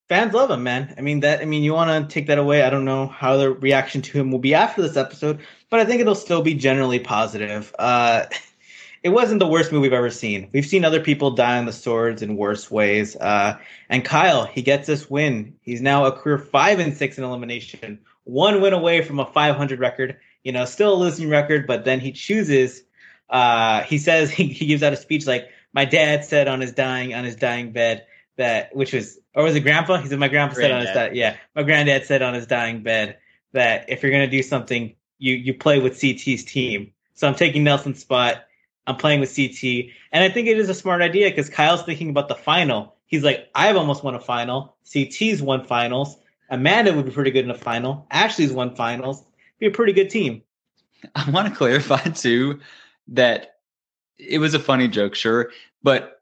[0.08, 0.94] Fans love him, man.
[0.98, 1.42] I mean that.
[1.42, 2.62] I mean, you want to take that away.
[2.62, 5.40] I don't know how the reaction to him will be after this episode,
[5.72, 7.74] but I think it'll still be generally positive.
[7.80, 8.26] Uh,
[9.04, 10.50] it wasn't the worst move we've ever seen.
[10.54, 13.16] We've seen other people die on the swords in worse ways.
[13.16, 13.58] Uh,
[13.90, 15.56] and Kyle, he gets this win.
[15.62, 19.80] He's now a career five and six in elimination, one win away from a 500
[19.80, 20.18] record.
[20.44, 22.84] You know, still a losing record, but then he chooses.
[23.32, 26.74] Uh, he says he, he gives out a speech like, "My dad said on his
[26.74, 28.06] dying on his dying bed
[28.38, 29.98] that, which was, or was it grandpa?
[29.98, 30.88] He said my grandpa granddad.
[30.88, 33.18] said on his di- yeah, my granddad said on his dying bed
[33.52, 36.92] that if you're gonna do something, you you play with CT's team.
[37.14, 38.46] So I'm taking Nelson's spot."
[38.88, 39.92] I'm playing with CT.
[40.12, 42.96] And I think it is a smart idea because Kyle's thinking about the final.
[43.08, 44.76] He's like, I've almost won a final.
[44.84, 46.18] CT's won finals.
[46.50, 48.06] Amanda would be pretty good in a final.
[48.12, 49.24] Ashley's won finals.
[49.60, 50.44] Be a pretty good team.
[51.16, 52.60] I want to clarify too
[53.10, 53.58] that
[54.18, 55.52] it was a funny joke, sure,
[55.84, 56.15] but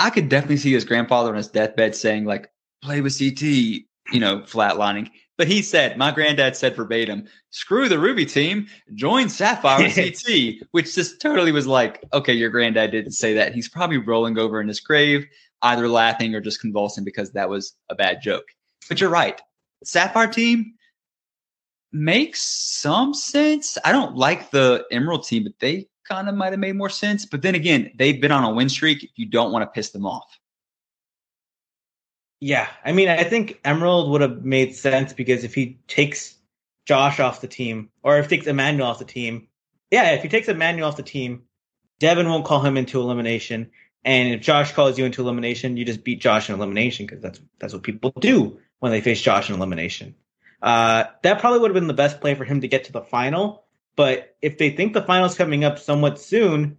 [0.00, 2.50] I could definitely see his grandfather on his deathbed saying like,
[2.82, 5.10] "Play with CT," you know, flatlining.
[5.36, 10.94] But he said, my granddad said verbatim, screw the Ruby team, join Sapphire CT, which
[10.94, 13.54] just totally was like, okay, your granddad didn't say that.
[13.54, 15.26] He's probably rolling over in his grave,
[15.62, 18.44] either laughing or just convulsing because that was a bad joke.
[18.86, 19.40] But you're right.
[19.82, 20.74] Sapphire team
[21.90, 23.78] makes some sense.
[23.82, 27.24] I don't like the Emerald team, but they kind of might have made more sense.
[27.24, 29.10] But then again, they've been on a win streak.
[29.14, 30.38] You don't want to piss them off.
[32.40, 36.34] Yeah, I mean, I think Emerald would have made sense because if he takes
[36.86, 39.48] Josh off the team, or if he takes Emanuel off the team,
[39.90, 41.42] yeah, if he takes Emanuel off the team,
[41.98, 43.70] Devin won't call him into elimination.
[44.04, 47.40] And if Josh calls you into elimination, you just beat Josh in elimination because that's
[47.58, 50.14] that's what people do when they face Josh in elimination.
[50.62, 53.02] Uh, that probably would have been the best play for him to get to the
[53.02, 53.64] final.
[54.00, 56.78] But if they think the final's coming up somewhat soon,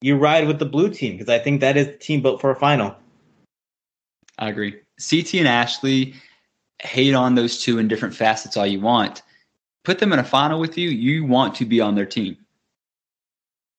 [0.00, 2.50] you ride with the blue team because I think that is the team built for
[2.50, 2.96] a final.
[4.36, 4.80] I agree.
[4.98, 6.14] CT and Ashley
[6.80, 9.22] hate on those two in different facets all you want.
[9.84, 12.36] Put them in a final with you, you want to be on their team.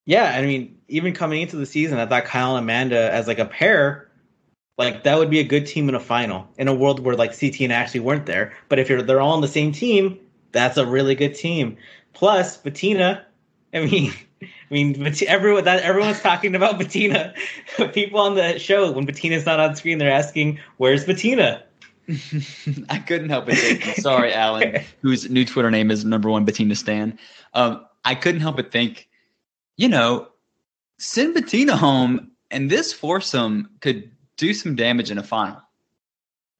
[0.05, 3.39] Yeah, I mean, even coming into the season, I thought Kyle and Amanda as like
[3.39, 4.09] a pair,
[4.77, 7.37] like that would be a good team in a final in a world where like
[7.37, 8.53] CT and Ashley weren't there.
[8.69, 10.21] But if you're they're all on the same team,
[10.53, 11.77] that's a really good team.
[12.13, 13.25] Plus, Bettina,
[13.73, 17.33] I mean, I mean, everyone that everyone's talking about Bettina.
[17.93, 21.63] People on the show when Bettina's not on screen, they're asking, "Where's Bettina?"
[22.89, 23.55] I couldn't help it.
[23.55, 27.17] Think, sorry, Alan, whose new Twitter name is number one Bettina Stan.
[27.53, 29.07] Um, I couldn't help but think,
[29.77, 30.27] you know,
[30.97, 35.61] send Bettina home, and this foursome could do some damage in a final.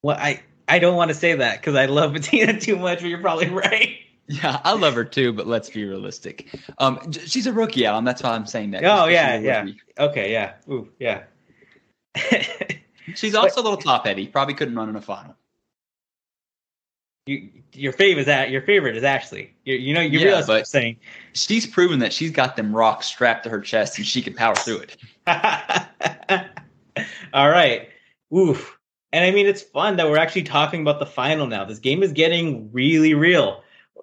[0.02, 3.08] Well, I I don't want to say that because I love Bettina too much, but
[3.08, 3.98] you're probably right.
[4.28, 6.48] Yeah, I love her too, but let's be realistic.
[6.78, 8.04] Um, she's a rookie, Alan.
[8.04, 8.84] That's why I'm saying that.
[8.84, 9.66] Oh yeah, yeah.
[9.98, 10.54] Okay, yeah.
[10.70, 11.24] Ooh, yeah.
[13.14, 14.26] she's also but, a little top heavy.
[14.26, 15.36] Probably couldn't run in a final.
[17.26, 19.54] You, your favorite is that your favorite is Ashley.
[19.64, 20.96] You, you know, you yeah, realize what I'm saying.
[21.34, 24.56] She's proven that she's got them rocks strapped to her chest and she can power
[24.56, 24.96] through it.
[27.32, 27.88] All right.
[28.36, 28.76] Oof.
[29.12, 31.64] And I mean, it's fun that we're actually talking about the final now.
[31.64, 33.62] This game is getting really real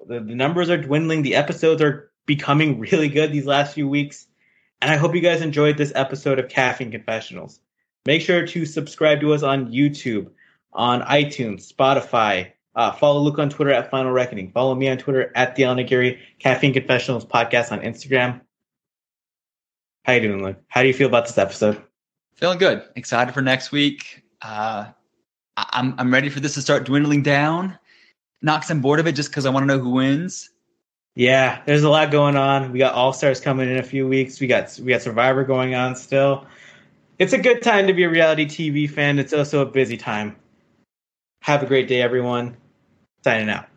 [0.09, 1.21] the, the numbers are dwindling.
[1.21, 4.27] The episodes are becoming really good these last few weeks.
[4.81, 7.59] And I hope you guys enjoyed this episode of Caffeine Confessionals.
[8.05, 10.29] Make sure to subscribe to us on YouTube,
[10.73, 12.51] on iTunes, Spotify.
[12.75, 14.51] Uh, follow Luke on Twitter at Final Reckoning.
[14.51, 15.85] Follow me on Twitter at the Alan
[16.39, 18.41] Caffeine Confessionals podcast on Instagram.
[20.05, 20.57] How you doing, Luke?
[20.69, 21.81] How do you feel about this episode?
[22.35, 22.83] Feeling good.
[22.95, 24.23] Excited for next week.
[24.41, 24.85] Uh,
[25.57, 27.77] I'm I'm ready for this to start dwindling down
[28.41, 30.49] knocks I'm bored of it just because I want to know who wins.
[31.15, 32.71] Yeah, there's a lot going on.
[32.71, 34.39] We got All Stars coming in a few weeks.
[34.39, 36.45] We got we got Survivor going on still.
[37.17, 39.19] It's a good time to be a reality TV fan.
[39.19, 40.37] It's also a busy time.
[41.41, 42.55] Have a great day, everyone.
[43.23, 43.67] Signing out.